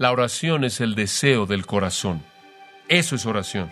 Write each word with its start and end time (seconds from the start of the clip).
La 0.00 0.12
oración 0.12 0.62
es 0.62 0.80
el 0.80 0.94
deseo 0.94 1.46
del 1.46 1.66
corazón. 1.66 2.22
Eso 2.86 3.16
es 3.16 3.26
oración. 3.26 3.68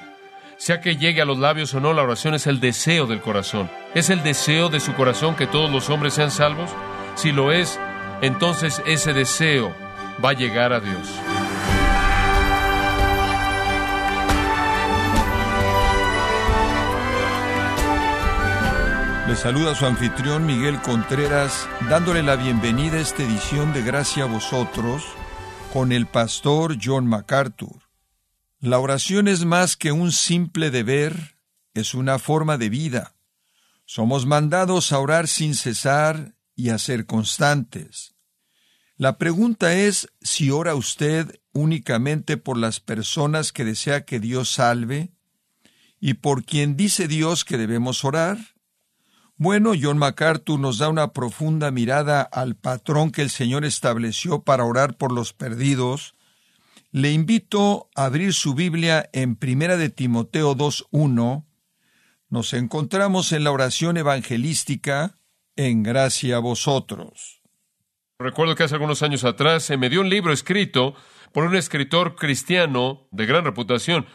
Sea 0.56 0.80
que 0.80 0.96
llegue 0.96 1.22
a 1.22 1.24
los 1.24 1.38
labios 1.38 1.72
o 1.72 1.78
no, 1.78 1.92
la 1.92 2.02
oración 2.02 2.34
es 2.34 2.48
el 2.48 2.58
deseo 2.58 3.06
del 3.06 3.20
corazón. 3.20 3.70
¿Es 3.94 4.10
el 4.10 4.24
deseo 4.24 4.68
de 4.68 4.80
su 4.80 4.92
corazón 4.94 5.36
que 5.36 5.46
todos 5.46 5.70
los 5.70 5.88
hombres 5.88 6.14
sean 6.14 6.32
salvos? 6.32 6.68
Si 7.14 7.30
lo 7.30 7.52
es, 7.52 7.78
entonces 8.22 8.82
ese 8.86 9.12
deseo 9.12 9.72
va 10.24 10.30
a 10.30 10.32
llegar 10.32 10.72
a 10.72 10.80
Dios. 10.80 11.08
Le 19.28 19.36
saluda 19.36 19.76
su 19.76 19.86
anfitrión 19.86 20.44
Miguel 20.44 20.80
Contreras, 20.82 21.68
dándole 21.88 22.24
la 22.24 22.34
bienvenida 22.34 22.96
a 22.96 23.02
esta 23.02 23.22
edición 23.22 23.72
de 23.72 23.82
Gracia 23.82 24.24
a 24.24 24.26
vosotros 24.26 25.04
con 25.76 25.92
el 25.92 26.06
pastor 26.06 26.78
John 26.82 27.06
MacArthur. 27.06 27.82
La 28.60 28.78
oración 28.78 29.28
es 29.28 29.44
más 29.44 29.76
que 29.76 29.92
un 29.92 30.10
simple 30.10 30.70
deber, 30.70 31.36
es 31.74 31.92
una 31.92 32.18
forma 32.18 32.56
de 32.56 32.70
vida. 32.70 33.14
Somos 33.84 34.24
mandados 34.24 34.90
a 34.90 34.98
orar 34.98 35.28
sin 35.28 35.54
cesar 35.54 36.34
y 36.54 36.70
a 36.70 36.78
ser 36.78 37.04
constantes. 37.04 38.14
La 38.96 39.18
pregunta 39.18 39.74
es 39.74 40.08
si 40.22 40.50
ora 40.50 40.74
usted 40.74 41.42
únicamente 41.52 42.38
por 42.38 42.56
las 42.56 42.80
personas 42.80 43.52
que 43.52 43.66
desea 43.66 44.06
que 44.06 44.18
Dios 44.18 44.48
salve 44.48 45.12
y 46.00 46.14
por 46.14 46.46
quien 46.46 46.78
dice 46.78 47.06
Dios 47.06 47.44
que 47.44 47.58
debemos 47.58 48.02
orar. 48.02 48.38
Bueno, 49.38 49.72
John 49.78 49.98
MacArthur 49.98 50.58
nos 50.58 50.78
da 50.78 50.88
una 50.88 51.12
profunda 51.12 51.70
mirada 51.70 52.22
al 52.22 52.56
patrón 52.56 53.10
que 53.10 53.20
el 53.20 53.28
Señor 53.28 53.66
estableció 53.66 54.42
para 54.42 54.64
orar 54.64 54.96
por 54.96 55.12
los 55.12 55.34
perdidos. 55.34 56.14
Le 56.90 57.12
invito 57.12 57.90
a 57.94 58.06
abrir 58.06 58.32
su 58.32 58.54
Biblia 58.54 59.10
en 59.12 59.36
Primera 59.36 59.76
de 59.76 59.90
Timoteo 59.90 60.56
2.1. 60.56 61.44
Nos 62.30 62.54
encontramos 62.54 63.32
en 63.32 63.44
la 63.44 63.50
oración 63.50 63.98
evangelística 63.98 65.18
en 65.54 65.82
gracia 65.82 66.36
a 66.36 66.40
vosotros. 66.40 67.42
Recuerdo 68.18 68.54
que 68.54 68.62
hace 68.62 68.76
algunos 68.76 69.02
años 69.02 69.24
atrás 69.24 69.64
se 69.64 69.76
me 69.76 69.90
dio 69.90 70.00
un 70.00 70.08
libro 70.08 70.32
escrito 70.32 70.94
por 71.32 71.44
un 71.44 71.56
escritor 71.56 72.16
cristiano 72.16 73.06
de 73.10 73.26
gran 73.26 73.44
reputación. 73.44 74.06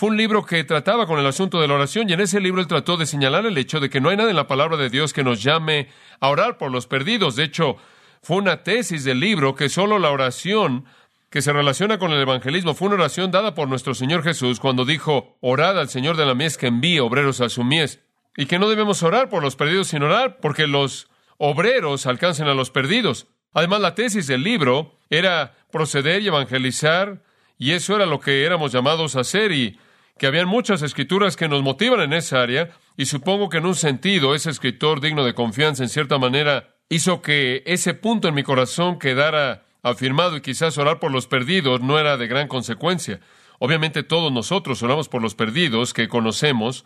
Fue 0.00 0.08
un 0.08 0.16
libro 0.16 0.46
que 0.46 0.64
trataba 0.64 1.06
con 1.06 1.18
el 1.18 1.26
asunto 1.26 1.60
de 1.60 1.68
la 1.68 1.74
oración 1.74 2.08
y 2.08 2.14
en 2.14 2.22
ese 2.22 2.40
libro 2.40 2.62
él 2.62 2.66
trató 2.66 2.96
de 2.96 3.04
señalar 3.04 3.44
el 3.44 3.58
hecho 3.58 3.80
de 3.80 3.90
que 3.90 4.00
no 4.00 4.08
hay 4.08 4.16
nada 4.16 4.30
en 4.30 4.36
la 4.36 4.46
palabra 4.46 4.78
de 4.78 4.88
Dios 4.88 5.12
que 5.12 5.22
nos 5.22 5.42
llame 5.42 5.88
a 6.20 6.30
orar 6.30 6.56
por 6.56 6.70
los 6.70 6.86
perdidos. 6.86 7.36
De 7.36 7.44
hecho, 7.44 7.76
fue 8.22 8.38
una 8.38 8.62
tesis 8.62 9.04
del 9.04 9.20
libro 9.20 9.54
que 9.54 9.68
solo 9.68 9.98
la 9.98 10.10
oración 10.10 10.86
que 11.28 11.42
se 11.42 11.52
relaciona 11.52 11.98
con 11.98 12.12
el 12.12 12.22
evangelismo 12.22 12.72
fue 12.72 12.88
una 12.88 12.94
oración 12.94 13.30
dada 13.30 13.54
por 13.54 13.68
nuestro 13.68 13.92
Señor 13.92 14.22
Jesús 14.22 14.58
cuando 14.58 14.86
dijo, 14.86 15.36
orad 15.42 15.78
al 15.78 15.90
Señor 15.90 16.16
de 16.16 16.24
la 16.24 16.34
mies 16.34 16.56
que 16.56 16.68
envíe 16.68 17.00
obreros 17.00 17.42
a 17.42 17.50
su 17.50 17.62
mies. 17.62 18.00
Y 18.38 18.46
que 18.46 18.58
no 18.58 18.70
debemos 18.70 19.02
orar 19.02 19.28
por 19.28 19.42
los 19.42 19.54
perdidos, 19.54 19.88
sino 19.88 20.06
orar 20.06 20.38
porque 20.40 20.66
los 20.66 21.10
obreros 21.36 22.06
alcancen 22.06 22.48
a 22.48 22.54
los 22.54 22.70
perdidos. 22.70 23.26
Además, 23.52 23.82
la 23.82 23.94
tesis 23.94 24.26
del 24.26 24.44
libro 24.44 24.96
era 25.10 25.56
proceder 25.70 26.22
y 26.22 26.28
evangelizar 26.28 27.22
y 27.58 27.72
eso 27.72 27.94
era 27.96 28.06
lo 28.06 28.18
que 28.18 28.46
éramos 28.46 28.72
llamados 28.72 29.14
a 29.14 29.20
hacer 29.20 29.52
y 29.52 29.78
que 30.20 30.26
habían 30.26 30.48
muchas 30.48 30.82
escrituras 30.82 31.34
que 31.34 31.48
nos 31.48 31.62
motivan 31.62 32.02
en 32.02 32.12
esa 32.12 32.42
área 32.42 32.68
y 32.94 33.06
supongo 33.06 33.48
que 33.48 33.56
en 33.56 33.64
un 33.64 33.74
sentido 33.74 34.34
ese 34.34 34.50
escritor 34.50 35.00
digno 35.00 35.24
de 35.24 35.32
confianza 35.32 35.82
en 35.82 35.88
cierta 35.88 36.18
manera 36.18 36.74
hizo 36.90 37.22
que 37.22 37.62
ese 37.64 37.94
punto 37.94 38.28
en 38.28 38.34
mi 38.34 38.42
corazón 38.42 38.98
quedara 38.98 39.64
afirmado 39.82 40.36
y 40.36 40.42
quizás 40.42 40.76
orar 40.76 40.98
por 40.98 41.10
los 41.10 41.26
perdidos 41.26 41.80
no 41.80 41.98
era 41.98 42.18
de 42.18 42.26
gran 42.26 42.48
consecuencia. 42.48 43.20
Obviamente 43.60 44.02
todos 44.02 44.30
nosotros 44.30 44.82
oramos 44.82 45.08
por 45.08 45.22
los 45.22 45.34
perdidos 45.34 45.94
que 45.94 46.06
conocemos, 46.06 46.84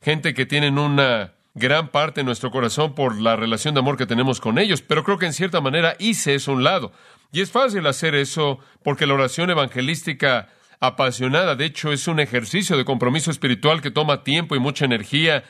gente 0.00 0.34
que 0.34 0.44
tienen 0.44 0.76
una 0.76 1.34
gran 1.54 1.86
parte 1.86 2.22
de 2.22 2.24
nuestro 2.24 2.50
corazón 2.50 2.96
por 2.96 3.16
la 3.16 3.36
relación 3.36 3.74
de 3.74 3.80
amor 3.80 3.96
que 3.96 4.06
tenemos 4.06 4.40
con 4.40 4.58
ellos, 4.58 4.82
pero 4.82 5.04
creo 5.04 5.18
que 5.18 5.26
en 5.26 5.34
cierta 5.34 5.60
manera 5.60 5.94
hice 6.00 6.34
eso 6.34 6.50
un 6.50 6.64
lado. 6.64 6.90
Y 7.30 7.42
es 7.42 7.52
fácil 7.52 7.86
hacer 7.86 8.16
eso 8.16 8.58
porque 8.82 9.06
la 9.06 9.14
oración 9.14 9.50
evangelística 9.50 10.48
apasionada, 10.82 11.54
de 11.54 11.64
hecho, 11.64 11.92
es 11.92 12.08
un 12.08 12.18
ejercicio 12.18 12.76
de 12.76 12.84
compromiso 12.84 13.30
espiritual 13.30 13.80
que 13.80 13.92
toma 13.92 14.24
tiempo 14.24 14.56
y 14.56 14.58
mucha 14.58 14.84
energía, 14.84 15.44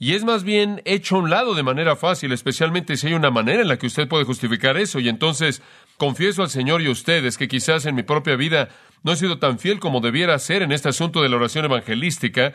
y 0.00 0.14
es 0.14 0.24
más 0.24 0.42
bien 0.42 0.82
hecho 0.84 1.14
a 1.14 1.18
un 1.20 1.30
lado 1.30 1.54
de 1.54 1.62
manera 1.62 1.94
fácil, 1.94 2.32
especialmente 2.32 2.96
si 2.96 3.06
hay 3.06 3.14
una 3.14 3.30
manera 3.30 3.62
en 3.62 3.68
la 3.68 3.78
que 3.78 3.86
usted 3.86 4.08
puede 4.08 4.24
justificar 4.24 4.76
eso. 4.76 4.98
Y 4.98 5.08
entonces 5.08 5.62
confieso 5.98 6.42
al 6.42 6.50
Señor 6.50 6.82
y 6.82 6.86
a 6.86 6.90
ustedes 6.90 7.38
que 7.38 7.46
quizás 7.46 7.86
en 7.86 7.94
mi 7.94 8.02
propia 8.02 8.34
vida 8.34 8.70
no 9.04 9.12
he 9.12 9.16
sido 9.16 9.38
tan 9.38 9.60
fiel 9.60 9.78
como 9.78 10.00
debiera 10.00 10.36
ser 10.40 10.62
en 10.62 10.72
este 10.72 10.88
asunto 10.88 11.22
de 11.22 11.28
la 11.28 11.36
oración 11.36 11.64
evangelística, 11.64 12.52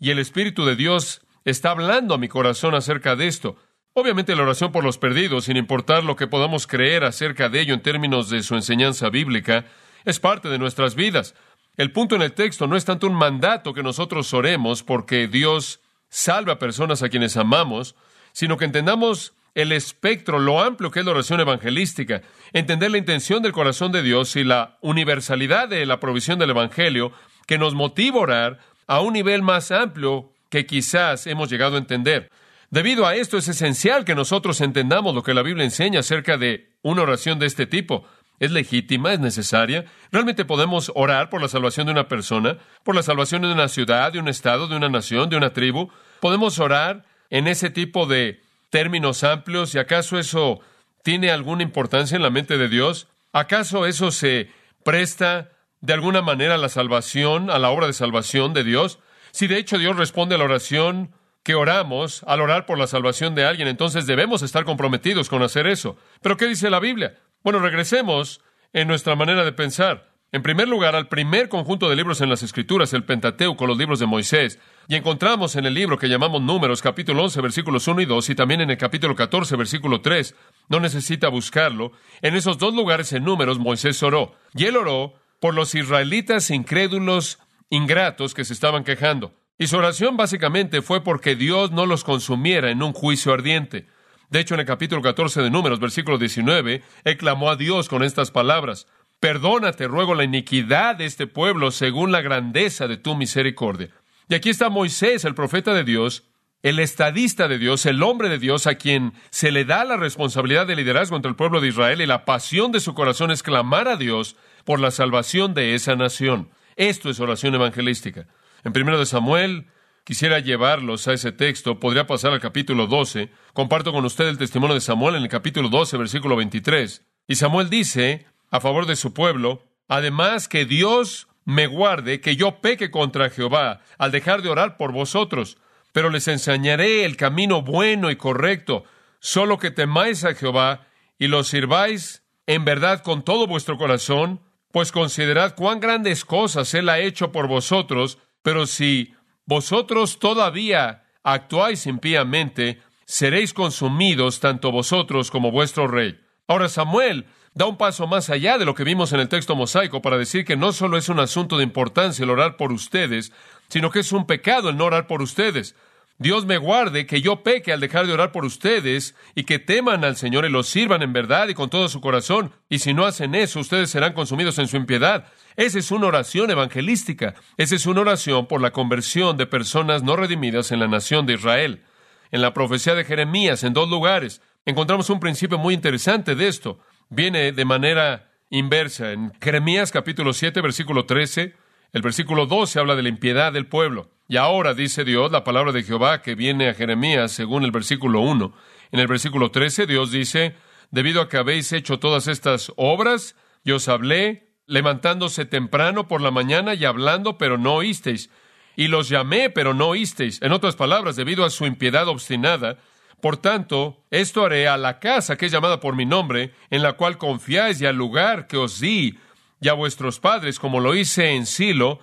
y 0.00 0.10
el 0.10 0.18
Espíritu 0.18 0.64
de 0.64 0.74
Dios 0.74 1.22
está 1.44 1.70
hablando 1.70 2.14
a 2.14 2.18
mi 2.18 2.26
corazón 2.26 2.74
acerca 2.74 3.14
de 3.14 3.28
esto. 3.28 3.54
Obviamente 3.92 4.34
la 4.34 4.42
oración 4.42 4.72
por 4.72 4.82
los 4.82 4.98
perdidos, 4.98 5.44
sin 5.44 5.56
importar 5.56 6.02
lo 6.02 6.16
que 6.16 6.26
podamos 6.26 6.66
creer 6.66 7.04
acerca 7.04 7.48
de 7.48 7.60
ello 7.60 7.74
en 7.74 7.82
términos 7.82 8.28
de 8.28 8.42
su 8.42 8.56
enseñanza 8.56 9.08
bíblica, 9.10 9.66
es 10.04 10.18
parte 10.18 10.48
de 10.48 10.58
nuestras 10.58 10.94
vidas. 10.94 11.34
El 11.76 11.92
punto 11.92 12.16
en 12.16 12.22
el 12.22 12.32
texto 12.32 12.66
no 12.66 12.76
es 12.76 12.84
tanto 12.84 13.06
un 13.06 13.14
mandato 13.14 13.72
que 13.72 13.82
nosotros 13.82 14.32
oremos 14.34 14.82
porque 14.82 15.28
Dios 15.28 15.80
salve 16.08 16.52
a 16.52 16.58
personas 16.58 17.02
a 17.02 17.08
quienes 17.08 17.36
amamos, 17.36 17.94
sino 18.32 18.56
que 18.56 18.64
entendamos 18.64 19.34
el 19.54 19.72
espectro, 19.72 20.38
lo 20.38 20.60
amplio 20.60 20.90
que 20.90 21.00
es 21.00 21.06
la 21.06 21.12
oración 21.12 21.40
evangelística, 21.40 22.22
entender 22.52 22.90
la 22.90 22.98
intención 22.98 23.42
del 23.42 23.52
corazón 23.52 23.92
de 23.92 24.02
Dios 24.02 24.36
y 24.36 24.44
la 24.44 24.78
universalidad 24.80 25.68
de 25.68 25.86
la 25.86 26.00
provisión 26.00 26.38
del 26.38 26.50
Evangelio 26.50 27.12
que 27.46 27.58
nos 27.58 27.74
motiva 27.74 28.18
a 28.18 28.22
orar 28.22 28.58
a 28.86 29.00
un 29.00 29.12
nivel 29.12 29.42
más 29.42 29.70
amplio 29.70 30.32
que 30.48 30.66
quizás 30.66 31.26
hemos 31.26 31.50
llegado 31.50 31.76
a 31.76 31.80
entender. 31.80 32.30
Debido 32.70 33.06
a 33.06 33.16
esto 33.16 33.38
es 33.38 33.48
esencial 33.48 34.04
que 34.04 34.14
nosotros 34.14 34.60
entendamos 34.60 35.14
lo 35.14 35.24
que 35.24 35.34
la 35.34 35.42
Biblia 35.42 35.64
enseña 35.64 36.00
acerca 36.00 36.36
de 36.36 36.70
una 36.82 37.02
oración 37.02 37.40
de 37.40 37.46
este 37.46 37.66
tipo. 37.66 38.04
¿Es 38.40 38.50
legítima? 38.50 39.12
¿Es 39.12 39.20
necesaria? 39.20 39.84
¿Realmente 40.10 40.46
podemos 40.46 40.90
orar 40.94 41.28
por 41.28 41.42
la 41.42 41.48
salvación 41.48 41.86
de 41.86 41.92
una 41.92 42.08
persona? 42.08 42.56
¿Por 42.82 42.94
la 42.96 43.02
salvación 43.02 43.42
de 43.42 43.52
una 43.52 43.68
ciudad, 43.68 44.12
de 44.12 44.18
un 44.18 44.28
estado, 44.28 44.66
de 44.66 44.76
una 44.76 44.88
nación, 44.88 45.28
de 45.28 45.36
una 45.36 45.52
tribu? 45.52 45.90
¿Podemos 46.20 46.58
orar 46.58 47.04
en 47.28 47.46
ese 47.46 47.68
tipo 47.68 48.06
de 48.06 48.42
términos 48.70 49.24
amplios? 49.24 49.74
¿Y 49.74 49.78
acaso 49.78 50.18
eso 50.18 50.60
tiene 51.02 51.30
alguna 51.30 51.62
importancia 51.62 52.16
en 52.16 52.22
la 52.22 52.30
mente 52.30 52.56
de 52.56 52.70
Dios? 52.70 53.08
¿Acaso 53.34 53.84
eso 53.84 54.10
se 54.10 54.50
presta 54.84 55.50
de 55.82 55.92
alguna 55.92 56.22
manera 56.22 56.54
a 56.54 56.58
la 56.58 56.70
salvación, 56.70 57.50
a 57.50 57.58
la 57.58 57.68
obra 57.68 57.86
de 57.88 57.92
salvación 57.92 58.54
de 58.54 58.64
Dios? 58.64 59.00
Si 59.32 59.48
de 59.48 59.58
hecho 59.58 59.76
Dios 59.76 59.96
responde 59.96 60.36
a 60.36 60.38
la 60.38 60.44
oración 60.44 61.12
que 61.42 61.54
oramos 61.54 62.22
al 62.26 62.40
orar 62.40 62.64
por 62.64 62.78
la 62.78 62.86
salvación 62.86 63.34
de 63.34 63.44
alguien, 63.44 63.68
entonces 63.68 64.06
debemos 64.06 64.40
estar 64.40 64.64
comprometidos 64.64 65.28
con 65.28 65.42
hacer 65.42 65.66
eso. 65.66 65.98
Pero 66.22 66.38
¿qué 66.38 66.46
dice 66.46 66.70
la 66.70 66.80
Biblia? 66.80 67.18
Bueno, 67.42 67.58
regresemos 67.58 68.42
en 68.72 68.86
nuestra 68.86 69.16
manera 69.16 69.44
de 69.44 69.52
pensar. 69.52 70.10
En 70.32 70.42
primer 70.42 70.68
lugar, 70.68 70.94
al 70.94 71.08
primer 71.08 71.48
conjunto 71.48 71.88
de 71.88 71.96
libros 71.96 72.20
en 72.20 72.28
las 72.28 72.42
Escrituras, 72.42 72.92
el 72.92 73.04
Pentateuco, 73.04 73.66
los 73.66 73.78
libros 73.78 73.98
de 73.98 74.06
Moisés, 74.06 74.60
y 74.86 74.94
encontramos 74.94 75.56
en 75.56 75.64
el 75.64 75.74
libro 75.74 75.98
que 75.98 76.08
llamamos 76.08 76.42
Números, 76.42 76.82
capítulo 76.82 77.24
11, 77.24 77.40
versículos 77.40 77.88
1 77.88 78.02
y 78.02 78.04
2, 78.04 78.30
y 78.30 78.34
también 78.34 78.60
en 78.60 78.70
el 78.70 78.76
capítulo 78.76 79.16
14, 79.16 79.56
versículo 79.56 80.02
3, 80.02 80.36
no 80.68 80.78
necesita 80.78 81.28
buscarlo, 81.28 81.92
en 82.20 82.36
esos 82.36 82.58
dos 82.58 82.74
lugares 82.74 83.12
en 83.12 83.24
Números 83.24 83.58
Moisés 83.58 84.00
oró, 84.02 84.34
y 84.54 84.66
él 84.66 84.76
oró 84.76 85.14
por 85.40 85.54
los 85.54 85.74
israelitas 85.74 86.50
incrédulos, 86.50 87.40
ingratos 87.70 88.34
que 88.34 88.44
se 88.44 88.52
estaban 88.52 88.84
quejando. 88.84 89.34
Y 89.58 89.66
su 89.66 89.78
oración 89.78 90.16
básicamente 90.16 90.80
fue 90.82 91.02
porque 91.02 91.34
Dios 91.34 91.72
no 91.72 91.86
los 91.86 92.04
consumiera 92.04 92.70
en 92.70 92.82
un 92.82 92.92
juicio 92.92 93.32
ardiente. 93.32 93.88
De 94.30 94.38
hecho, 94.38 94.54
en 94.54 94.60
el 94.60 94.66
capítulo 94.66 95.02
14 95.02 95.42
de 95.42 95.50
Números, 95.50 95.80
versículo 95.80 96.16
19, 96.16 96.82
él 97.02 97.16
clamó 97.16 97.50
a 97.50 97.56
Dios 97.56 97.88
con 97.88 98.04
estas 98.04 98.30
palabras, 98.30 98.86
Perdónate, 99.18 99.88
ruego, 99.88 100.14
la 100.14 100.24
iniquidad 100.24 100.94
de 100.96 101.04
este 101.04 101.26
pueblo 101.26 101.72
según 101.72 102.12
la 102.12 102.22
grandeza 102.22 102.86
de 102.86 102.96
tu 102.96 103.16
misericordia. 103.16 103.90
Y 104.28 104.34
aquí 104.36 104.48
está 104.48 104.70
Moisés, 104.70 105.24
el 105.24 105.34
profeta 105.34 105.74
de 105.74 105.82
Dios, 105.82 106.30
el 106.62 106.78
estadista 106.78 107.48
de 107.48 107.58
Dios, 107.58 107.84
el 107.86 108.02
hombre 108.04 108.28
de 108.28 108.38
Dios, 108.38 108.68
a 108.68 108.76
quien 108.76 109.14
se 109.30 109.50
le 109.50 109.64
da 109.64 109.84
la 109.84 109.96
responsabilidad 109.96 110.66
de 110.66 110.76
liderazgo 110.76 111.16
entre 111.16 111.30
el 111.30 111.36
pueblo 111.36 111.60
de 111.60 111.68
Israel 111.68 112.00
y 112.00 112.06
la 112.06 112.24
pasión 112.24 112.70
de 112.70 112.80
su 112.80 112.94
corazón 112.94 113.32
es 113.32 113.42
clamar 113.42 113.88
a 113.88 113.96
Dios 113.96 114.36
por 114.64 114.78
la 114.78 114.92
salvación 114.92 115.54
de 115.54 115.74
esa 115.74 115.96
nación. 115.96 116.50
Esto 116.76 117.10
es 117.10 117.18
oración 117.18 117.56
evangelística. 117.56 118.28
En 118.62 118.72
primero 118.72 118.98
de 118.98 119.06
Samuel, 119.06 119.66
quisiera 120.10 120.40
llevarlos 120.40 121.06
a 121.06 121.12
ese 121.12 121.30
texto, 121.30 121.78
podría 121.78 122.08
pasar 122.08 122.32
al 122.32 122.40
capítulo 122.40 122.88
12. 122.88 123.30
Comparto 123.52 123.92
con 123.92 124.04
usted 124.04 124.26
el 124.26 124.38
testimonio 124.38 124.74
de 124.74 124.80
Samuel 124.80 125.14
en 125.14 125.22
el 125.22 125.28
capítulo 125.28 125.68
12, 125.68 125.98
versículo 125.98 126.34
23. 126.34 127.06
Y 127.28 127.36
Samuel 127.36 127.70
dice, 127.70 128.26
a 128.50 128.58
favor 128.58 128.86
de 128.86 128.96
su 128.96 129.14
pueblo, 129.14 129.62
además 129.86 130.48
que 130.48 130.64
Dios 130.64 131.28
me 131.44 131.68
guarde 131.68 132.20
que 132.20 132.34
yo 132.34 132.60
peque 132.60 132.90
contra 132.90 133.30
Jehová 133.30 133.82
al 133.98 134.10
dejar 134.10 134.42
de 134.42 134.48
orar 134.48 134.76
por 134.76 134.90
vosotros, 134.90 135.58
pero 135.92 136.10
les 136.10 136.26
enseñaré 136.26 137.04
el 137.04 137.16
camino 137.16 137.62
bueno 137.62 138.10
y 138.10 138.16
correcto, 138.16 138.82
solo 139.20 139.58
que 139.58 139.70
temáis 139.70 140.24
a 140.24 140.34
Jehová 140.34 140.88
y 141.20 141.28
lo 141.28 141.44
sirváis 141.44 142.24
en 142.48 142.64
verdad 142.64 143.04
con 143.04 143.22
todo 143.22 143.46
vuestro 143.46 143.78
corazón 143.78 144.40
Pues 144.72 144.90
considerad 144.90 145.54
cuán 145.54 145.78
grandes 145.78 146.24
cosas 146.24 146.74
Él 146.74 146.88
ha 146.88 146.98
hecho 146.98 147.30
por 147.30 147.46
vosotros, 147.46 148.18
pero 148.42 148.66
si 148.66 149.14
vosotros 149.50 150.20
todavía 150.20 151.02
actuáis 151.24 151.88
impíamente, 151.88 152.80
seréis 153.04 153.52
consumidos 153.52 154.38
tanto 154.38 154.70
vosotros 154.70 155.32
como 155.32 155.50
vuestro 155.50 155.88
rey. 155.88 156.20
Ahora 156.46 156.68
Samuel 156.68 157.26
da 157.52 157.66
un 157.66 157.76
paso 157.76 158.06
más 158.06 158.30
allá 158.30 158.58
de 158.58 158.64
lo 158.64 158.76
que 158.76 158.84
vimos 158.84 159.12
en 159.12 159.18
el 159.18 159.28
texto 159.28 159.56
mosaico 159.56 160.00
para 160.02 160.18
decir 160.18 160.44
que 160.44 160.56
no 160.56 160.72
solo 160.72 160.96
es 160.96 161.08
un 161.08 161.18
asunto 161.18 161.56
de 161.56 161.64
importancia 161.64 162.22
el 162.22 162.30
orar 162.30 162.56
por 162.56 162.70
ustedes, 162.70 163.32
sino 163.68 163.90
que 163.90 163.98
es 163.98 164.12
un 164.12 164.24
pecado 164.24 164.68
el 164.68 164.76
no 164.76 164.84
orar 164.84 165.08
por 165.08 165.20
ustedes. 165.20 165.74
Dios 166.20 166.44
me 166.44 166.58
guarde 166.58 167.06
que 167.06 167.22
yo 167.22 167.42
peque 167.42 167.72
al 167.72 167.80
dejar 167.80 168.06
de 168.06 168.12
orar 168.12 168.30
por 168.30 168.44
ustedes 168.44 169.14
y 169.34 169.44
que 169.44 169.58
teman 169.58 170.04
al 170.04 170.16
Señor 170.16 170.44
y 170.44 170.50
lo 170.50 170.62
sirvan 170.62 171.00
en 171.00 171.14
verdad 171.14 171.48
y 171.48 171.54
con 171.54 171.70
todo 171.70 171.88
su 171.88 172.02
corazón. 172.02 172.52
Y 172.68 172.80
si 172.80 172.92
no 172.92 173.06
hacen 173.06 173.34
eso, 173.34 173.58
ustedes 173.58 173.88
serán 173.88 174.12
consumidos 174.12 174.58
en 174.58 174.68
su 174.68 174.76
impiedad. 174.76 175.28
Esa 175.56 175.78
es 175.78 175.90
una 175.90 176.08
oración 176.08 176.50
evangelística. 176.50 177.36
Esa 177.56 177.74
es 177.74 177.86
una 177.86 178.02
oración 178.02 178.48
por 178.48 178.60
la 178.60 178.70
conversión 178.70 179.38
de 179.38 179.46
personas 179.46 180.02
no 180.02 180.14
redimidas 180.14 180.72
en 180.72 180.80
la 180.80 180.88
nación 180.88 181.24
de 181.24 181.32
Israel. 181.32 181.84
En 182.30 182.42
la 182.42 182.52
profecía 182.52 182.94
de 182.94 183.06
Jeremías, 183.06 183.64
en 183.64 183.72
dos 183.72 183.88
lugares, 183.88 184.42
encontramos 184.66 185.08
un 185.08 185.20
principio 185.20 185.56
muy 185.56 185.72
interesante 185.72 186.34
de 186.34 186.48
esto. 186.48 186.80
Viene 187.08 187.52
de 187.52 187.64
manera 187.64 188.30
inversa. 188.50 189.12
En 189.12 189.32
Jeremías 189.40 189.90
capítulo 189.90 190.34
7, 190.34 190.60
versículo 190.60 191.06
13, 191.06 191.54
el 191.94 192.02
versículo 192.02 192.44
12 192.44 192.78
habla 192.78 192.94
de 192.94 193.04
la 193.04 193.08
impiedad 193.08 193.54
del 193.54 193.68
pueblo. 193.68 194.10
Y 194.30 194.36
ahora 194.36 194.74
dice 194.74 195.02
Dios, 195.02 195.32
la 195.32 195.42
palabra 195.42 195.72
de 195.72 195.82
Jehová 195.82 196.22
que 196.22 196.36
viene 196.36 196.68
a 196.68 196.74
Jeremías 196.74 197.32
según 197.32 197.64
el 197.64 197.72
versículo 197.72 198.20
1. 198.20 198.52
En 198.92 199.00
el 199.00 199.08
versículo 199.08 199.50
13 199.50 199.88
Dios 199.88 200.12
dice, 200.12 200.54
debido 200.92 201.20
a 201.20 201.28
que 201.28 201.36
habéis 201.36 201.72
hecho 201.72 201.98
todas 201.98 202.28
estas 202.28 202.72
obras, 202.76 203.34
yo 203.64 203.74
os 203.74 203.88
hablé, 203.88 204.52
levantándose 204.66 205.46
temprano 205.46 206.06
por 206.06 206.20
la 206.20 206.30
mañana 206.30 206.74
y 206.74 206.84
hablando, 206.84 207.38
pero 207.38 207.58
no 207.58 207.74
oísteis. 207.74 208.30
Y 208.76 208.86
los 208.86 209.08
llamé, 209.08 209.50
pero 209.50 209.74
no 209.74 209.88
oísteis. 209.88 210.40
En 210.42 210.52
otras 210.52 210.76
palabras, 210.76 211.16
debido 211.16 211.44
a 211.44 211.50
su 211.50 211.66
impiedad 211.66 212.06
obstinada, 212.06 212.78
por 213.20 213.36
tanto, 213.36 214.04
esto 214.12 214.44
haré 214.44 214.68
a 214.68 214.76
la 214.76 215.00
casa 215.00 215.36
que 215.36 215.46
es 215.46 215.52
llamada 215.52 215.80
por 215.80 215.96
mi 215.96 216.06
nombre, 216.06 216.54
en 216.70 216.84
la 216.84 216.92
cual 216.92 217.18
confiáis 217.18 217.80
y 217.80 217.86
al 217.86 217.96
lugar 217.96 218.46
que 218.46 218.58
os 218.58 218.78
di, 218.78 219.18
y 219.60 219.68
a 219.68 219.72
vuestros 219.72 220.20
padres, 220.20 220.60
como 220.60 220.78
lo 220.78 220.94
hice 220.94 221.32
en 221.32 221.46
Silo, 221.46 221.98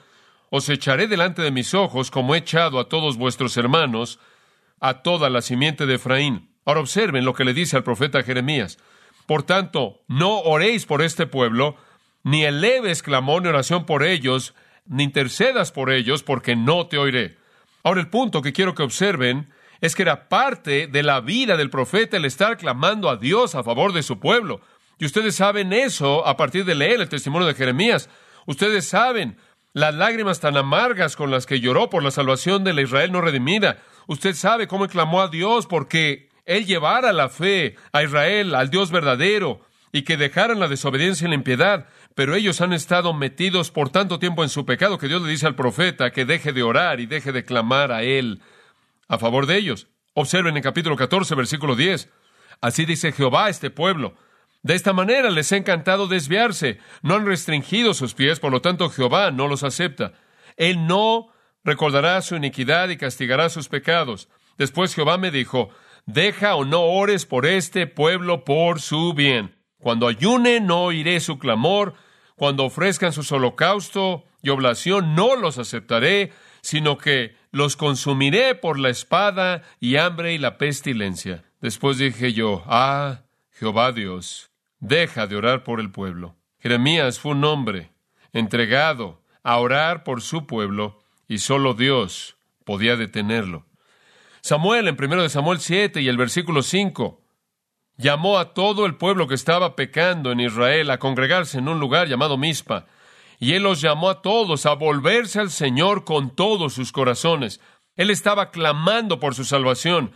os 0.50 0.70
echaré 0.70 1.08
delante 1.08 1.42
de 1.42 1.52
mis 1.52 1.74
ojos, 1.74 2.12
como 2.12 2.36
he 2.36 2.40
echado 2.40 2.80
a 2.80 2.90
todos 2.90 3.18
vuestros 3.18 3.58
hermanos, 3.58 4.20
a 4.80 5.02
toda 5.02 5.30
la 5.30 5.42
simiente 5.42 5.86
de 5.86 5.96
Efraín. 5.96 6.50
Ahora 6.66 6.82
observen 6.82 7.26
lo 7.26 7.34
que 7.34 7.46
le 7.46 7.54
dice 7.54 7.78
al 7.78 7.84
profeta 7.84 8.24
Jeremías. 8.24 8.78
Por 9.26 9.44
tanto, 9.44 10.02
no 10.08 10.40
oréis 10.40 10.86
por 10.86 11.02
este 11.02 11.28
pueblo, 11.28 11.76
ni 12.24 12.44
eleves 12.44 13.04
clamor 13.04 13.42
ni 13.42 13.50
oración 13.50 13.86
por 13.86 14.04
ellos, 14.04 14.54
ni 14.86 15.04
intercedas 15.04 15.72
por 15.72 15.92
ellos, 15.92 16.24
porque 16.24 16.56
no 16.56 16.88
te 16.88 16.98
oiré. 16.98 17.38
Ahora 17.84 18.02
el 18.02 18.10
punto 18.10 18.42
que 18.42 18.54
quiero 18.54 18.74
que 18.76 18.84
observen 18.84 19.50
es 19.82 19.96
que 19.96 20.02
era 20.02 20.28
parte 20.30 20.88
de 20.88 21.04
la 21.04 21.22
vida 21.22 21.58
del 21.58 21.70
profeta 21.70 22.18
el 22.18 22.26
estar 22.26 22.58
clamando 22.58 23.10
a 23.10 23.18
Dios 23.18 23.56
a 23.56 23.64
favor 23.64 23.94
de 23.94 24.04
su 24.04 24.20
pueblo. 24.20 24.62
Y 24.98 25.06
ustedes 25.06 25.36
saben 25.36 25.74
eso 25.74 26.26
a 26.26 26.36
partir 26.38 26.66
de 26.66 26.76
leer 26.76 27.02
el 27.02 27.10
testimonio 27.10 27.48
de 27.48 27.54
Jeremías. 27.54 28.10
Ustedes 28.46 28.88
saben 28.88 29.38
las 29.78 29.94
lágrimas 29.94 30.40
tan 30.40 30.58
amargas 30.58 31.16
con 31.16 31.30
las 31.30 31.46
que 31.46 31.60
lloró 31.60 31.92
por 31.92 32.02
la 32.02 32.10
salvación 32.10 32.64
de 32.64 32.74
la 32.74 32.82
Israel 32.82 33.12
no 33.12 33.22
redimida. 33.22 33.78
Usted 34.08 34.34
sabe 34.34 34.68
cómo 34.68 34.88
clamó 34.88 35.22
a 35.22 35.28
Dios 35.28 35.68
porque 35.68 36.30
Él 36.46 36.66
llevara 36.66 37.14
la 37.14 37.30
fe 37.30 37.76
a 37.92 38.02
Israel, 38.02 38.56
al 38.56 38.72
Dios 38.72 38.90
verdadero, 38.90 39.62
y 39.92 40.02
que 40.02 40.18
dejaran 40.18 40.60
la 40.60 40.68
desobediencia 40.68 41.28
y 41.28 41.30
la 41.30 41.36
impiedad. 41.36 41.86
Pero 42.16 42.34
ellos 42.34 42.60
han 42.62 42.74
estado 42.74 43.14
metidos 43.14 43.70
por 43.70 43.92
tanto 43.92 44.18
tiempo 44.18 44.42
en 44.42 44.50
su 44.50 44.66
pecado 44.66 44.98
que 44.98 45.10
Dios 45.10 45.22
le 45.22 45.30
dice 45.30 45.46
al 45.46 45.54
profeta 45.54 46.10
que 46.10 46.26
deje 46.26 46.54
de 46.54 46.64
orar 46.64 47.00
y 47.00 47.06
deje 47.06 47.32
de 47.32 47.46
clamar 47.46 47.92
a 47.92 48.02
Él 48.02 48.42
a 49.08 49.20
favor 49.20 49.46
de 49.46 49.58
ellos. 49.58 49.86
Observen 50.16 50.58
en 50.58 50.64
capítulo 50.64 50.96
14, 50.96 51.36
versículo 51.36 51.76
10. 51.76 52.10
Así 52.62 52.86
dice 52.86 53.12
Jehová 53.12 53.46
a 53.46 53.50
este 53.50 53.70
pueblo 53.70 54.16
de 54.68 54.76
esta 54.76 54.92
manera 54.92 55.30
les 55.30 55.50
ha 55.54 55.58
encantado 55.58 56.08
desviarse. 56.08 56.80
No 57.02 57.16
han 57.16 57.26
restringido 57.26 57.94
sus 57.94 58.14
pies, 58.14 58.42
por 58.42 58.52
lo 58.52 58.62
tanto 58.62 58.90
Jehová 58.90 59.32
no 59.32 59.48
los 59.48 59.64
acepta. 59.64 60.12
Él 60.58 60.88
no 60.88 61.28
recordará 61.64 62.22
su 62.22 62.36
iniquidad 62.36 62.90
y 62.90 62.98
castigará 62.98 63.48
sus 63.48 63.70
pecados. 63.70 64.28
Después 64.58 64.94
Jehová 64.94 65.18
me 65.18 65.32
dijo, 65.32 65.70
deja 66.06 66.56
o 66.56 66.66
no 66.66 66.82
ores 66.82 67.26
por 67.26 67.46
este 67.46 67.88
pueblo 67.88 68.44
por 68.44 68.82
su 68.82 69.14
bien. 69.14 69.56
Cuando 69.80 70.10
ayune 70.10 70.60
no 70.60 70.84
oiré 70.84 71.22
su 71.22 71.40
clamor, 71.40 71.94
cuando 72.36 72.66
ofrezcan 72.66 73.14
sus 73.14 73.32
holocausto 73.32 74.26
y 74.42 74.50
oblación 74.50 75.16
no 75.16 75.38
los 75.38 75.60
aceptaré, 75.60 76.34
sino 76.62 76.98
que 76.98 77.38
los 77.52 77.78
consumiré 77.78 78.54
por 78.54 78.80
la 78.80 78.90
espada 78.90 79.64
y 79.80 79.96
hambre 79.96 80.34
y 80.34 80.38
la 80.38 80.58
pestilencia. 80.58 81.46
Después 81.62 82.00
dije 82.00 82.34
yo, 82.34 82.64
ah, 82.68 83.22
Jehová 83.52 83.94
Dios, 83.94 84.52
deja 84.80 85.28
de 85.28 85.36
orar 85.36 85.64
por 85.64 85.80
el 85.80 85.92
pueblo. 85.92 86.36
Jeremías 86.60 87.20
fue 87.20 87.32
un 87.32 87.44
hombre 87.44 87.92
entregado 88.34 89.22
a 89.44 89.58
orar 89.58 90.04
por 90.04 90.22
su 90.22 90.46
pueblo 90.46 91.00
y 91.28 91.40
solo 91.40 91.74
Dios 91.74 92.38
podía 92.64 92.96
detenerlo. 92.96 93.66
Samuel 94.42 94.88
en 94.88 94.98
1 95.02 95.30
Samuel 95.30 95.60
7 95.60 96.02
y 96.02 96.08
el 96.08 96.18
versículo 96.18 96.62
5 96.62 97.22
llamó 97.98 98.38
a 98.38 98.54
todo 98.54 98.86
el 98.86 98.96
pueblo 98.96 99.28
que 99.28 99.36
estaba 99.36 99.76
pecando 99.76 100.32
en 100.32 100.40
Israel 100.40 100.92
a 100.92 101.00
congregarse 101.00 101.58
en 101.58 101.68
un 101.68 101.80
lugar 101.80 102.08
llamado 102.08 102.38
Mizpa, 102.38 102.86
y 103.40 103.54
él 103.54 103.64
los 103.64 103.82
llamó 103.82 104.10
a 104.10 104.22
todos 104.22 104.66
a 104.66 104.74
volverse 104.74 105.40
al 105.40 105.52
Señor 105.52 106.06
con 106.06 106.36
todos 106.36 106.74
sus 106.74 106.92
corazones. 106.92 107.60
Él 107.96 108.10
estaba 108.10 108.52
clamando 108.52 109.20
por 109.20 109.36
su 109.36 109.44
salvación. 109.44 110.12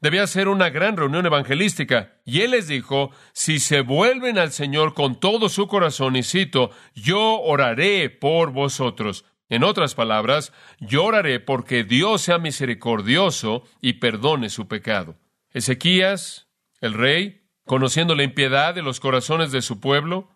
Debía 0.00 0.26
ser 0.28 0.48
una 0.48 0.70
gran 0.70 0.96
reunión 0.96 1.26
evangelística. 1.26 2.20
Y 2.24 2.42
él 2.42 2.52
les 2.52 2.68
dijo, 2.68 3.10
si 3.32 3.58
se 3.58 3.80
vuelven 3.80 4.38
al 4.38 4.52
Señor 4.52 4.94
con 4.94 5.18
todo 5.18 5.48
su 5.48 5.66
corazón, 5.66 6.14
y 6.16 6.22
cito, 6.22 6.70
yo 6.94 7.40
oraré 7.40 8.08
por 8.08 8.52
vosotros. 8.52 9.24
En 9.48 9.64
otras 9.64 9.94
palabras, 9.94 10.52
yo 10.78 11.04
oraré 11.04 11.40
porque 11.40 11.82
Dios 11.82 12.22
sea 12.22 12.38
misericordioso 12.38 13.64
y 13.80 13.94
perdone 13.94 14.50
su 14.50 14.68
pecado. 14.68 15.16
Ezequías, 15.50 16.48
el 16.80 16.94
rey, 16.94 17.42
conociendo 17.64 18.14
la 18.14 18.22
impiedad 18.22 18.74
de 18.74 18.82
los 18.82 19.00
corazones 19.00 19.50
de 19.50 19.62
su 19.62 19.80
pueblo, 19.80 20.28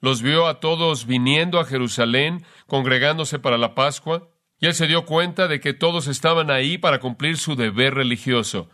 los 0.00 0.22
vio 0.22 0.46
a 0.46 0.60
todos 0.60 1.06
viniendo 1.06 1.60
a 1.60 1.66
Jerusalén, 1.66 2.44
congregándose 2.66 3.38
para 3.38 3.58
la 3.58 3.74
Pascua, 3.74 4.30
y 4.58 4.66
él 4.66 4.74
se 4.74 4.86
dio 4.86 5.04
cuenta 5.04 5.48
de 5.48 5.60
que 5.60 5.74
todos 5.74 6.06
estaban 6.06 6.50
ahí 6.50 6.78
para 6.78 7.00
cumplir 7.00 7.36
su 7.38 7.56
deber 7.56 7.94
religioso. 7.94 8.70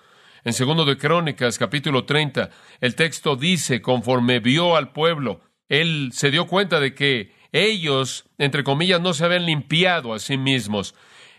En 0.46 0.52
segundo 0.52 0.84
de 0.84 0.96
Crónicas, 0.96 1.58
capítulo 1.58 2.04
30, 2.04 2.50
el 2.80 2.94
texto 2.94 3.34
dice, 3.34 3.82
conforme 3.82 4.38
vio 4.38 4.76
al 4.76 4.92
pueblo, 4.92 5.40
él 5.68 6.10
se 6.12 6.30
dio 6.30 6.46
cuenta 6.46 6.78
de 6.78 6.94
que 6.94 7.34
ellos, 7.50 8.26
entre 8.38 8.62
comillas, 8.62 9.00
no 9.00 9.12
se 9.12 9.24
habían 9.24 9.44
limpiado 9.44 10.14
a 10.14 10.20
sí 10.20 10.36
mismos. 10.36 10.94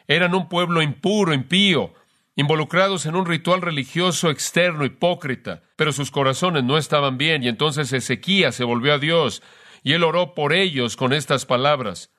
Eran 0.09 0.35
un 0.35 0.49
pueblo 0.49 0.81
impuro, 0.81 1.33
impío, 1.33 1.93
involucrados 2.35 3.05
en 3.05 3.15
un 3.15 3.25
ritual 3.25 3.61
religioso 3.61 4.29
externo, 4.29 4.83
hipócrita, 4.83 5.61
pero 5.77 5.93
sus 5.93 6.11
corazones 6.11 6.65
no 6.65 6.77
estaban 6.77 7.17
bien, 7.17 7.43
y 7.43 7.47
entonces 7.47 7.93
Ezequías 7.93 8.55
se 8.55 8.65
volvió 8.65 8.93
a 8.93 8.99
Dios, 8.99 9.41
y 9.83 9.93
él 9.93 10.03
oró 10.03 10.33
por 10.33 10.51
ellos 10.51 10.97
con 10.97 11.13
estas 11.13 11.45
palabras. 11.45 12.11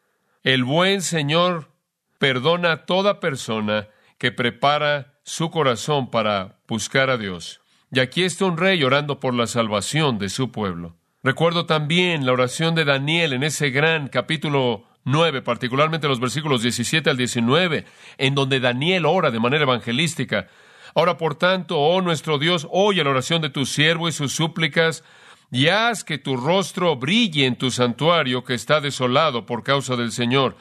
El 0.42 0.64
buen 0.64 1.02
Señor 1.02 1.70
perdona 2.18 2.72
a 2.72 2.86
toda 2.86 3.20
persona 3.20 3.88
que 4.16 4.32
prepara 4.32 5.17
su 5.28 5.50
corazón 5.50 6.10
para 6.10 6.56
buscar 6.66 7.10
a 7.10 7.18
Dios. 7.18 7.60
Y 7.92 8.00
aquí 8.00 8.22
está 8.22 8.46
un 8.46 8.56
rey 8.56 8.82
orando 8.82 9.20
por 9.20 9.34
la 9.34 9.46
salvación 9.46 10.18
de 10.18 10.30
su 10.30 10.50
pueblo. 10.50 10.96
Recuerdo 11.22 11.66
también 11.66 12.24
la 12.24 12.32
oración 12.32 12.74
de 12.74 12.86
Daniel 12.86 13.34
en 13.34 13.42
ese 13.42 13.68
gran 13.68 14.08
capítulo 14.08 14.84
9, 15.04 15.42
particularmente 15.42 16.08
los 16.08 16.18
versículos 16.18 16.62
17 16.62 17.10
al 17.10 17.18
19, 17.18 17.84
en 18.16 18.34
donde 18.34 18.58
Daniel 18.58 19.04
ora 19.04 19.30
de 19.30 19.38
manera 19.38 19.64
evangelística. 19.64 20.48
Ahora, 20.94 21.18
por 21.18 21.34
tanto, 21.34 21.78
oh 21.78 22.00
nuestro 22.00 22.38
Dios, 22.38 22.66
oye 22.70 23.04
la 23.04 23.10
oración 23.10 23.42
de 23.42 23.50
tu 23.50 23.66
siervo 23.66 24.08
y 24.08 24.12
sus 24.12 24.32
súplicas, 24.32 25.04
y 25.50 25.68
haz 25.68 26.04
que 26.04 26.16
tu 26.16 26.38
rostro 26.38 26.96
brille 26.96 27.44
en 27.44 27.56
tu 27.56 27.70
santuario 27.70 28.44
que 28.44 28.54
está 28.54 28.80
desolado 28.80 29.44
por 29.44 29.62
causa 29.62 29.94
del 29.94 30.10
Señor. 30.10 30.56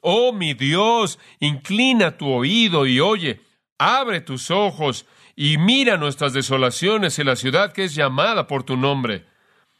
Oh 0.00 0.32
mi 0.32 0.54
Dios, 0.54 1.18
inclina 1.40 2.16
tu 2.16 2.28
oído 2.28 2.86
y 2.86 3.00
oye 3.00 3.40
abre 3.82 4.20
tus 4.20 4.50
ojos 4.50 5.06
y 5.34 5.58
mira 5.58 5.96
nuestras 5.96 6.32
desolaciones 6.32 7.18
en 7.18 7.26
la 7.26 7.36
ciudad 7.36 7.72
que 7.72 7.84
es 7.84 7.94
llamada 7.94 8.46
por 8.46 8.62
tu 8.62 8.76
nombre, 8.76 9.26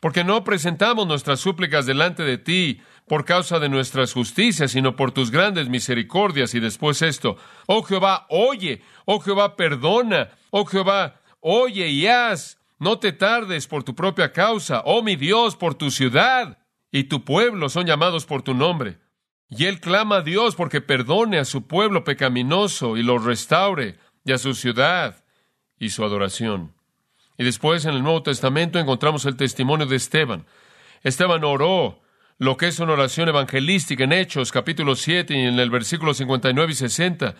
porque 0.01 0.25
no 0.25 0.43
presentamos 0.43 1.07
nuestras 1.07 1.41
súplicas 1.41 1.87
delante 1.87 2.25
de 2.25 2.39
ti 2.39 2.81
por 3.07 3.25
causa 3.25 3.59
de 3.59 3.69
nuestras 3.69 4.13
justicias, 4.13 4.73
sino 4.73 4.97
por 4.97 5.13
tus 5.13 5.31
grandes 5.31 5.69
misericordias. 5.69 6.55
Y 6.55 6.61
después 6.61 7.03
esto, 7.03 7.37
oh 7.67 7.83
Jehová, 7.83 8.27
oye, 8.29 8.83
oh 9.05 9.21
Jehová, 9.21 9.55
perdona, 9.55 10.31
oh 10.51 10.65
Jehová, 10.65 11.21
oye 11.41 11.89
y 11.89 12.07
haz, 12.07 12.59
no 12.79 12.99
te 12.99 13.13
tardes 13.13 13.69
por 13.69 13.85
tu 13.85 13.95
propia 13.95 14.33
causa, 14.33 14.83
oh 14.85 15.03
mi 15.03 15.15
Dios, 15.17 15.55
por 15.55 15.75
tu 15.75 15.91
ciudad. 15.91 16.59
y 16.95 17.05
tu 17.05 17.25
pueblo 17.25 17.71
son 17.71 17.87
llamados 17.87 18.27
por 18.27 18.43
tu 18.43 18.53
nombre. 18.53 18.99
Y 19.55 19.67
él 19.67 19.81
clama 19.81 20.17
a 20.17 20.23
Dios 20.23 20.55
porque 20.55 20.81
perdone 20.81 21.39
a 21.39 21.45
su 21.45 21.67
pueblo 21.67 22.05
pecaminoso 22.05 22.97
y 22.97 23.03
lo 23.03 23.19
restaure, 23.19 23.99
y 24.25 24.33
a 24.33 24.39
su 24.39 24.55
ciudad 24.55 25.25
y 25.79 25.91
su 25.91 26.05
adoración. 26.05 26.73
Y 27.37 27.45
después 27.45 27.85
en 27.85 27.95
el 27.95 28.03
Nuevo 28.03 28.23
Testamento 28.23 28.79
encontramos 28.79 29.27
el 29.27 29.37
testimonio 29.37 29.85
de 29.85 29.97
Esteban. 29.97 30.47
Esteban 31.03 31.45
oró 31.45 32.01
lo 32.39 32.57
que 32.57 32.69
es 32.69 32.79
una 32.79 32.95
oración 32.95 33.29
evangelística 33.29 34.05
en 34.05 34.13
Hechos 34.13 34.53
capítulo 34.53 34.97
7 34.97 35.35
y 35.35 35.41
en 35.41 35.59
el 35.59 35.69
versículo 35.69 36.15
59 36.15 36.73
y 36.73 36.75
60. 36.75 37.35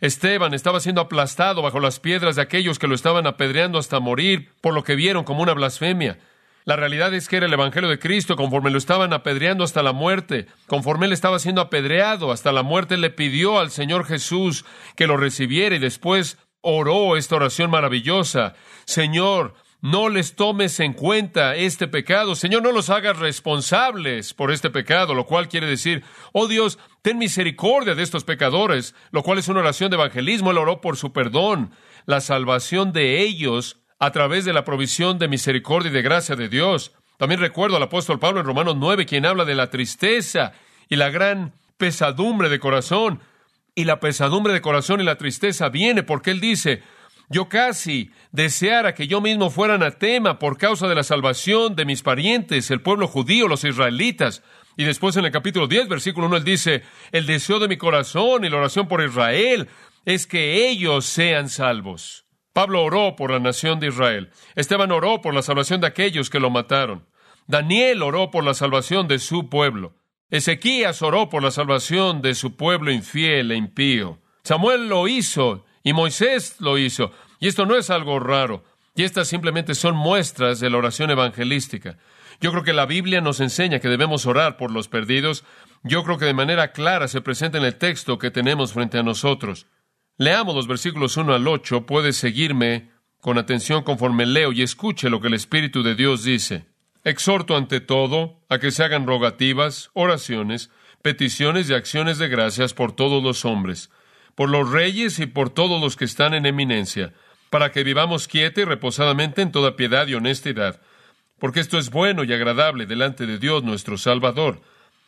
Esteban 0.00 0.52
estaba 0.52 0.80
siendo 0.80 1.00
aplastado 1.00 1.62
bajo 1.62 1.80
las 1.80 2.00
piedras 2.00 2.36
de 2.36 2.42
aquellos 2.42 2.78
que 2.78 2.86
lo 2.86 2.94
estaban 2.94 3.26
apedreando 3.26 3.78
hasta 3.78 3.98
morir 3.98 4.52
por 4.60 4.74
lo 4.74 4.84
que 4.84 4.94
vieron 4.94 5.24
como 5.24 5.42
una 5.42 5.54
blasfemia. 5.54 6.18
La 6.66 6.74
realidad 6.74 7.14
es 7.14 7.28
que 7.28 7.36
era 7.36 7.46
el 7.46 7.52
Evangelio 7.52 7.88
de 7.88 8.00
Cristo 8.00 8.34
conforme 8.34 8.72
lo 8.72 8.78
estaban 8.78 9.12
apedreando 9.12 9.62
hasta 9.62 9.84
la 9.84 9.92
muerte. 9.92 10.48
Conforme 10.66 11.06
él 11.06 11.12
estaba 11.12 11.38
siendo 11.38 11.60
apedreado 11.60 12.32
hasta 12.32 12.50
la 12.50 12.64
muerte, 12.64 12.96
le 12.96 13.10
pidió 13.10 13.60
al 13.60 13.70
Señor 13.70 14.04
Jesús 14.04 14.64
que 14.96 15.06
lo 15.06 15.16
recibiera 15.16 15.76
y 15.76 15.78
después 15.78 16.38
oró 16.62 17.16
esta 17.16 17.36
oración 17.36 17.70
maravillosa. 17.70 18.54
Señor, 18.84 19.54
no 19.80 20.08
les 20.08 20.34
tomes 20.34 20.80
en 20.80 20.92
cuenta 20.92 21.54
este 21.54 21.86
pecado. 21.86 22.34
Señor, 22.34 22.64
no 22.64 22.72
los 22.72 22.90
hagas 22.90 23.16
responsables 23.16 24.34
por 24.34 24.50
este 24.50 24.68
pecado, 24.68 25.14
lo 25.14 25.24
cual 25.24 25.48
quiere 25.48 25.68
decir, 25.68 26.02
oh 26.32 26.48
Dios, 26.48 26.80
ten 27.00 27.16
misericordia 27.16 27.94
de 27.94 28.02
estos 28.02 28.24
pecadores, 28.24 28.96
lo 29.12 29.22
cual 29.22 29.38
es 29.38 29.46
una 29.46 29.60
oración 29.60 29.92
de 29.92 29.98
evangelismo. 29.98 30.50
Él 30.50 30.58
oró 30.58 30.80
por 30.80 30.96
su 30.96 31.12
perdón, 31.12 31.70
la 32.06 32.20
salvación 32.20 32.92
de 32.92 33.22
ellos 33.22 33.85
a 33.98 34.10
través 34.10 34.44
de 34.44 34.52
la 34.52 34.64
provisión 34.64 35.18
de 35.18 35.28
misericordia 35.28 35.90
y 35.90 35.94
de 35.94 36.02
gracia 36.02 36.36
de 36.36 36.48
Dios. 36.48 36.92
También 37.16 37.40
recuerdo 37.40 37.76
al 37.76 37.82
apóstol 37.82 38.18
Pablo 38.18 38.40
en 38.40 38.46
Romanos 38.46 38.76
9, 38.76 39.06
quien 39.06 39.24
habla 39.24 39.44
de 39.44 39.54
la 39.54 39.70
tristeza 39.70 40.52
y 40.88 40.96
la 40.96 41.10
gran 41.10 41.52
pesadumbre 41.78 42.48
de 42.48 42.58
corazón. 42.58 43.20
Y 43.74 43.84
la 43.84 44.00
pesadumbre 44.00 44.52
de 44.52 44.60
corazón 44.60 45.00
y 45.00 45.04
la 45.04 45.16
tristeza 45.16 45.68
viene 45.68 46.02
porque 46.02 46.30
él 46.30 46.40
dice, 46.40 46.82
yo 47.28 47.48
casi 47.48 48.10
deseara 48.32 48.94
que 48.94 49.06
yo 49.06 49.20
mismo 49.20 49.50
fuera 49.50 49.74
anatema 49.74 50.38
por 50.38 50.58
causa 50.58 50.88
de 50.88 50.94
la 50.94 51.02
salvación 51.02 51.74
de 51.74 51.84
mis 51.84 52.02
parientes, 52.02 52.70
el 52.70 52.82
pueblo 52.82 53.08
judío, 53.08 53.48
los 53.48 53.64
israelitas. 53.64 54.42
Y 54.76 54.84
después 54.84 55.16
en 55.16 55.24
el 55.24 55.32
capítulo 55.32 55.66
10, 55.66 55.88
versículo 55.88 56.26
1, 56.26 56.36
él 56.36 56.44
dice, 56.44 56.82
el 57.12 57.26
deseo 57.26 57.58
de 57.58 57.68
mi 57.68 57.78
corazón 57.78 58.44
y 58.44 58.50
la 58.50 58.58
oración 58.58 58.88
por 58.88 59.02
Israel 59.02 59.68
es 60.04 60.26
que 60.26 60.68
ellos 60.68 61.06
sean 61.06 61.48
salvos. 61.48 62.25
Pablo 62.56 62.84
oró 62.84 63.16
por 63.16 63.32
la 63.32 63.38
nación 63.38 63.80
de 63.80 63.88
Israel. 63.88 64.30
Esteban 64.54 64.90
oró 64.90 65.20
por 65.20 65.34
la 65.34 65.42
salvación 65.42 65.82
de 65.82 65.88
aquellos 65.88 66.30
que 66.30 66.40
lo 66.40 66.48
mataron. 66.48 67.04
Daniel 67.46 68.02
oró 68.02 68.30
por 68.30 68.44
la 68.44 68.54
salvación 68.54 69.08
de 69.08 69.18
su 69.18 69.50
pueblo. 69.50 69.92
Ezequías 70.30 71.02
oró 71.02 71.28
por 71.28 71.42
la 71.42 71.50
salvación 71.50 72.22
de 72.22 72.34
su 72.34 72.56
pueblo 72.56 72.90
infiel 72.90 73.52
e 73.52 73.56
impío. 73.56 74.22
Samuel 74.42 74.88
lo 74.88 75.06
hizo 75.06 75.66
y 75.82 75.92
Moisés 75.92 76.56
lo 76.58 76.78
hizo. 76.78 77.10
Y 77.40 77.48
esto 77.48 77.66
no 77.66 77.76
es 77.76 77.90
algo 77.90 78.20
raro. 78.20 78.64
Y 78.94 79.02
estas 79.02 79.28
simplemente 79.28 79.74
son 79.74 79.94
muestras 79.94 80.58
de 80.58 80.70
la 80.70 80.78
oración 80.78 81.10
evangelística. 81.10 81.98
Yo 82.40 82.52
creo 82.52 82.62
que 82.64 82.72
la 82.72 82.86
Biblia 82.86 83.20
nos 83.20 83.40
enseña 83.40 83.80
que 83.80 83.88
debemos 83.88 84.24
orar 84.24 84.56
por 84.56 84.70
los 84.70 84.88
perdidos. 84.88 85.44
Yo 85.82 86.04
creo 86.04 86.16
que 86.16 86.24
de 86.24 86.32
manera 86.32 86.72
clara 86.72 87.06
se 87.06 87.20
presenta 87.20 87.58
en 87.58 87.64
el 87.64 87.76
texto 87.76 88.18
que 88.18 88.30
tenemos 88.30 88.72
frente 88.72 88.96
a 88.96 89.02
nosotros. 89.02 89.66
Leamos 90.18 90.54
los 90.54 90.66
versículos 90.66 91.16
1 91.18 91.34
al 91.34 91.46
8. 91.46 91.84
Puede 91.84 92.12
seguirme 92.14 92.90
con 93.20 93.36
atención 93.36 93.82
conforme 93.82 94.24
leo 94.24 94.50
y 94.52 94.62
escuche 94.62 95.10
lo 95.10 95.20
que 95.20 95.28
el 95.28 95.34
Espíritu 95.34 95.82
de 95.82 95.94
Dios 95.94 96.24
dice. 96.24 96.64
Exhorto 97.04 97.54
ante 97.54 97.80
todo 97.80 98.40
a 98.48 98.58
que 98.58 98.70
se 98.70 98.82
hagan 98.82 99.06
rogativas, 99.06 99.90
oraciones, 99.92 100.70
peticiones 101.02 101.68
y 101.68 101.74
acciones 101.74 102.16
de 102.18 102.28
gracias 102.28 102.72
por 102.72 102.92
todos 102.92 103.22
los 103.22 103.44
hombres, 103.44 103.90
por 104.34 104.48
los 104.48 104.70
reyes 104.70 105.18
y 105.18 105.26
por 105.26 105.50
todos 105.50 105.80
los 105.80 105.96
que 105.96 106.06
están 106.06 106.32
en 106.32 106.46
eminencia, 106.46 107.12
para 107.50 107.70
que 107.70 107.84
vivamos 107.84 108.26
quieta 108.26 108.62
y 108.62 108.64
reposadamente 108.64 109.42
en 109.42 109.52
toda 109.52 109.76
piedad 109.76 110.08
y 110.08 110.14
honestidad, 110.14 110.80
porque 111.38 111.60
esto 111.60 111.78
es 111.78 111.90
bueno 111.90 112.24
y 112.24 112.32
agradable 112.32 112.86
delante 112.86 113.26
de 113.26 113.38
Dios 113.38 113.62
nuestro 113.62 113.98
Salvador, 113.98 114.62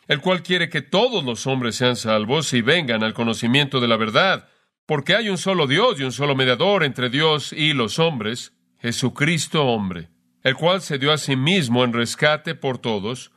el 0.07 0.21
cual 0.21 0.41
quiere 0.41 0.69
que 0.69 0.81
todos 0.81 1.23
los 1.23 1.47
hombres 1.47 1.75
sean 1.75 1.95
salvos 1.95 2.53
y 2.53 2.61
vengan 2.61 3.03
al 3.03 3.13
conocimiento 3.13 3.81
de 3.81 3.87
la 3.87 3.97
verdad 3.97 4.47
porque 4.89 5.13
hay 5.13 5.29
un 5.29 5.37
solo 5.37 5.67
Dios 5.67 5.99
y 5.99 6.03
un 6.03 6.11
solo 6.11 6.35
mediador 6.35 6.83
entre 6.83 7.11
Dios 7.11 7.53
y 7.53 7.73
los 7.73 7.99
hombres, 7.99 8.53
Jesucristo 8.79 9.63
hombre, 9.67 10.09
el 10.41 10.55
cual 10.55 10.81
se 10.81 10.97
dio 10.97 11.11
a 11.11 11.19
sí 11.19 11.35
mismo 11.35 11.83
en 11.83 11.93
rescate 11.93 12.55
por 12.55 12.79
todos, 12.79 13.29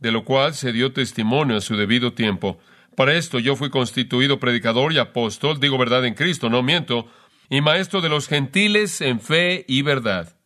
de 0.00 0.12
lo 0.12 0.22
cual 0.22 0.52
se 0.52 0.70
dio 0.70 0.92
testimonio 0.92 1.56
a 1.56 1.62
su 1.62 1.78
debido 1.78 2.12
tiempo. 2.12 2.58
Para 2.94 3.14
esto 3.14 3.38
yo 3.38 3.56
fui 3.56 3.70
constituido 3.70 4.38
predicador 4.38 4.92
y 4.92 4.98
apóstol, 4.98 5.58
digo 5.60 5.78
verdad 5.78 6.04
en 6.04 6.12
Cristo, 6.12 6.50
no 6.50 6.62
miento, 6.62 7.06
y 7.48 7.62
maestro 7.62 8.02
de 8.02 8.10
los 8.10 8.28
gentiles 8.28 9.00
en 9.00 9.18
fe 9.20 9.64
y 9.66 9.80
verdad. 9.80 10.36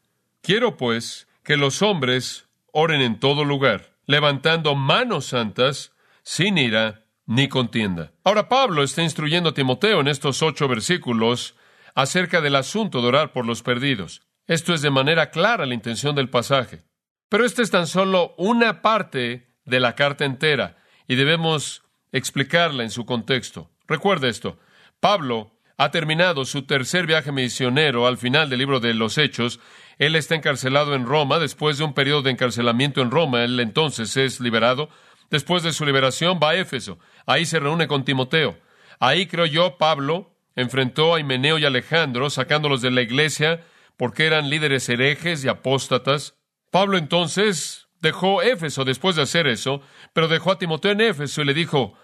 Quiero, 0.43 0.77
pues, 0.77 1.27
que 1.43 1.57
los 1.57 1.83
hombres 1.83 2.47
oren 2.71 3.01
en 3.01 3.19
todo 3.19 3.45
lugar, 3.45 3.97
levantando 4.07 4.77
manos 4.77 5.27
santas, 5.27 5.93
sin 6.23 6.57
ira 6.57 7.06
ni 7.27 7.49
contienda. 7.49 8.13
Ahora 8.25 8.49
Pablo 8.49 8.83
está 8.83 9.03
instruyendo 9.03 9.51
a 9.51 9.55
Timoteo 9.55 10.01
en 10.01 10.09
estos 10.09 10.43
ocho 10.43 10.69
versículos 10.69 11.55
acerca 11.95 12.41
del 12.41 12.57
asunto 12.57 13.03
de 13.03 13.09
orar 13.09 13.33
por 13.33 13.45
los 13.45 13.63
perdidos. 13.63 14.23
Esto 14.47 14.75
es 14.75 14.83
de 14.83 14.91
manera 14.91 15.31
clara 15.31 15.67
la 15.67 15.75
intención 15.75 16.15
del 16.15 16.31
pasaje. 16.31 16.83
Pero 17.29 17.45
esta 17.45 17.63
es 17.63 17.71
tan 17.71 17.87
solo 17.87 18.35
una 18.39 18.81
parte 18.83 19.57
de 19.65 19.81
la 19.81 19.95
carta 19.97 20.25
entera 20.25 20.77
y 21.09 21.17
debemos 21.17 21.83
explicarla 22.13 22.85
en 22.85 22.91
su 22.91 23.05
contexto. 23.05 23.71
Recuerde 23.89 24.29
esto. 24.29 24.59
Pablo 25.01 25.53
ha 25.77 25.91
terminado 25.91 26.45
su 26.45 26.63
tercer 26.63 27.07
viaje 27.07 27.33
misionero 27.33 28.07
al 28.07 28.17
final 28.17 28.49
del 28.49 28.61
libro 28.61 28.81
de 28.81 28.95
los 28.95 29.19
Hechos. 29.19 29.61
Él 29.99 30.15
está 30.15 30.35
encarcelado 30.35 30.95
en 30.95 31.05
Roma. 31.07 31.39
Después 31.39 31.79
de 31.79 31.85
un 31.85 31.95
periodo 31.95 32.23
de 32.23 32.31
encarcelamiento 32.31 33.03
en 33.03 33.11
Roma, 33.11 33.45
él 33.45 33.59
entonces 33.59 34.17
es 34.17 34.41
liberado. 34.41 34.89
Después 35.31 35.63
de 35.63 35.73
su 35.73 35.85
liberación 35.85 36.39
va 36.43 36.51
a 36.51 36.55
Éfeso. 36.55 36.99
Ahí 37.27 37.47
se 37.47 37.59
reúne 37.59 37.89
con 37.89 38.05
Timoteo. 38.05 38.59
Ahí, 39.01 39.27
creo 39.27 39.47
yo, 39.47 39.77
Pablo 39.79 40.33
enfrentó 40.55 41.15
a 41.15 41.21
Himeneo 41.21 41.59
y 41.59 41.65
Alejandro, 41.65 42.31
sacándolos 42.31 42.81
de 42.81 42.91
la 42.91 43.03
iglesia 43.03 43.61
porque 43.97 44.27
eran 44.27 44.51
líderes 44.51 44.89
herejes 44.89 45.45
y 45.45 45.49
apóstatas. 45.49 46.35
Pablo 46.71 46.99
entonces 46.99 47.89
dejó 48.01 48.43
Éfeso 48.43 48.85
después 48.85 49.17
de 49.17 49.23
hacer 49.23 49.47
eso, 49.47 49.81
pero 50.13 50.29
dejó 50.29 50.53
a 50.53 50.59
Timoteo 50.59 50.93
en 50.93 51.01
Éfeso 51.01 51.43
y 51.43 51.45
le 51.45 51.55
dijo, 51.55 51.95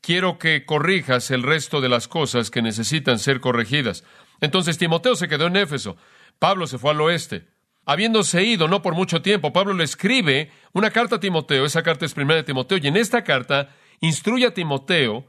quiero 0.00 0.38
que 0.38 0.64
corrijas 0.64 1.30
el 1.30 1.42
resto 1.42 1.80
de 1.80 1.88
las 1.88 2.08
cosas 2.08 2.50
que 2.50 2.62
necesitan 2.62 3.18
ser 3.18 3.40
corregidas. 3.40 4.04
Entonces 4.40 4.78
Timoteo 4.78 5.14
se 5.14 5.28
quedó 5.28 5.46
en 5.46 5.56
Éfeso. 5.56 5.96
Pablo 6.38 6.66
se 6.66 6.78
fue 6.78 6.90
al 6.92 7.00
oeste. 7.00 7.46
Habiéndose 7.84 8.44
ido 8.44 8.68
no 8.68 8.80
por 8.80 8.94
mucho 8.94 9.22
tiempo, 9.22 9.52
Pablo 9.52 9.74
le 9.74 9.84
escribe 9.84 10.50
una 10.72 10.90
carta 10.90 11.16
a 11.16 11.20
Timoteo, 11.20 11.64
esa 11.64 11.82
carta 11.82 12.04
es 12.04 12.14
primera 12.14 12.36
de 12.36 12.44
Timoteo, 12.44 12.78
y 12.78 12.86
en 12.86 12.96
esta 12.96 13.24
carta 13.24 13.70
instruye 14.00 14.46
a 14.46 14.54
Timoteo 14.54 15.26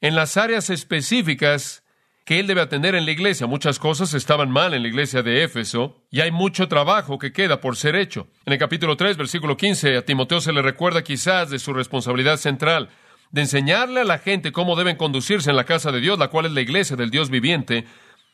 en 0.00 0.14
las 0.14 0.36
áreas 0.36 0.68
específicas 0.68 1.84
que 2.26 2.40
él 2.40 2.48
debe 2.48 2.60
atender 2.60 2.96
en 2.96 3.04
la 3.04 3.12
iglesia. 3.12 3.46
Muchas 3.46 3.78
cosas 3.78 4.12
estaban 4.12 4.50
mal 4.50 4.74
en 4.74 4.82
la 4.82 4.88
iglesia 4.88 5.22
de 5.22 5.44
Éfeso 5.44 6.02
y 6.10 6.20
hay 6.20 6.32
mucho 6.32 6.66
trabajo 6.66 7.20
que 7.20 7.32
queda 7.32 7.60
por 7.60 7.76
ser 7.76 7.94
hecho. 7.94 8.26
En 8.44 8.52
el 8.52 8.58
capítulo 8.58 8.96
3, 8.96 9.16
versículo 9.16 9.56
15, 9.56 9.96
a 9.96 10.04
Timoteo 10.04 10.40
se 10.40 10.52
le 10.52 10.60
recuerda 10.60 11.04
quizás 11.04 11.50
de 11.50 11.60
su 11.60 11.72
responsabilidad 11.72 12.36
central, 12.36 12.90
de 13.30 13.42
enseñarle 13.42 14.00
a 14.00 14.04
la 14.04 14.18
gente 14.18 14.50
cómo 14.50 14.74
deben 14.74 14.96
conducirse 14.96 15.50
en 15.50 15.56
la 15.56 15.64
casa 15.64 15.92
de 15.92 16.00
Dios, 16.00 16.18
la 16.18 16.28
cual 16.28 16.46
es 16.46 16.52
la 16.52 16.62
iglesia 16.62 16.96
del 16.96 17.10
Dios 17.10 17.30
viviente, 17.30 17.84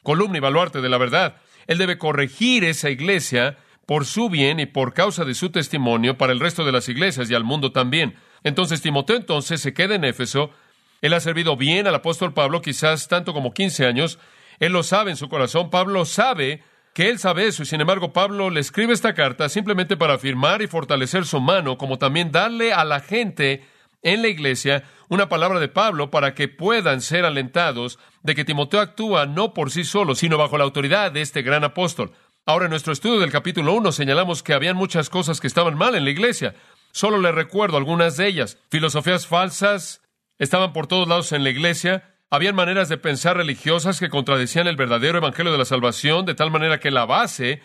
columna 0.02 0.38
y 0.38 0.40
baluarte 0.40 0.80
de 0.80 0.88
la 0.88 0.96
verdad. 0.96 1.36
Él 1.66 1.78
debe 1.78 1.98
corregir 1.98 2.64
esa 2.64 2.90
iglesia 2.90 3.58
por 3.86 4.06
su 4.06 4.30
bien 4.30 4.60
y 4.60 4.66
por 4.66 4.94
causa 4.94 5.24
de 5.24 5.34
su 5.34 5.50
testimonio 5.50 6.16
para 6.16 6.32
el 6.32 6.40
resto 6.40 6.64
de 6.64 6.72
las 6.72 6.88
iglesias 6.88 7.30
y 7.30 7.34
al 7.34 7.44
mundo 7.44 7.72
también. 7.72 8.14
Entonces 8.44 8.80
Timoteo 8.80 9.16
entonces 9.16 9.60
se 9.60 9.74
queda 9.74 9.94
en 9.94 10.04
Éfeso. 10.04 10.50
Él 11.00 11.12
ha 11.14 11.20
servido 11.20 11.56
bien 11.56 11.86
al 11.86 11.94
apóstol 11.94 12.32
Pablo, 12.32 12.62
quizás 12.62 13.08
tanto 13.08 13.32
como 13.32 13.52
15 13.52 13.86
años. 13.86 14.18
Él 14.60 14.72
lo 14.72 14.82
sabe 14.82 15.10
en 15.10 15.16
su 15.16 15.28
corazón. 15.28 15.70
Pablo 15.70 16.04
sabe 16.04 16.62
que 16.94 17.08
él 17.08 17.18
sabe 17.18 17.46
eso 17.46 17.62
y 17.62 17.66
sin 17.66 17.80
embargo 17.80 18.12
Pablo 18.12 18.50
le 18.50 18.60
escribe 18.60 18.92
esta 18.92 19.14
carta 19.14 19.48
simplemente 19.48 19.96
para 19.96 20.14
afirmar 20.14 20.62
y 20.62 20.66
fortalecer 20.66 21.24
su 21.24 21.40
mano, 21.40 21.78
como 21.78 21.98
también 21.98 22.30
darle 22.30 22.72
a 22.72 22.84
la 22.84 23.00
gente 23.00 23.64
en 24.02 24.22
la 24.22 24.28
iglesia 24.28 24.84
una 25.12 25.28
palabra 25.28 25.60
de 25.60 25.68
Pablo 25.68 26.10
para 26.10 26.32
que 26.32 26.48
puedan 26.48 27.02
ser 27.02 27.26
alentados 27.26 27.98
de 28.22 28.34
que 28.34 28.46
Timoteo 28.46 28.80
actúa 28.80 29.26
no 29.26 29.52
por 29.52 29.70
sí 29.70 29.84
solo, 29.84 30.14
sino 30.14 30.38
bajo 30.38 30.56
la 30.56 30.64
autoridad 30.64 31.12
de 31.12 31.20
este 31.20 31.42
gran 31.42 31.64
apóstol. 31.64 32.12
Ahora, 32.46 32.64
en 32.64 32.70
nuestro 32.70 32.94
estudio 32.94 33.20
del 33.20 33.30
capítulo 33.30 33.74
1 33.74 33.92
señalamos 33.92 34.42
que 34.42 34.54
habían 34.54 34.74
muchas 34.74 35.10
cosas 35.10 35.38
que 35.38 35.48
estaban 35.48 35.76
mal 35.76 35.94
en 35.96 36.06
la 36.06 36.10
iglesia. 36.10 36.54
Solo 36.92 37.18
le 37.18 37.30
recuerdo 37.30 37.76
algunas 37.76 38.16
de 38.16 38.26
ellas. 38.26 38.56
Filosofías 38.70 39.26
falsas 39.26 40.00
estaban 40.38 40.72
por 40.72 40.86
todos 40.86 41.06
lados 41.06 41.32
en 41.32 41.44
la 41.44 41.50
iglesia. 41.50 42.14
Habían 42.30 42.54
maneras 42.54 42.88
de 42.88 42.96
pensar 42.96 43.36
religiosas 43.36 44.00
que 44.00 44.08
contradecían 44.08 44.66
el 44.66 44.76
verdadero 44.76 45.18
evangelio 45.18 45.52
de 45.52 45.58
la 45.58 45.66
salvación, 45.66 46.24
de 46.24 46.34
tal 46.34 46.50
manera 46.50 46.80
que 46.80 46.90
la 46.90 47.04
base 47.04 47.60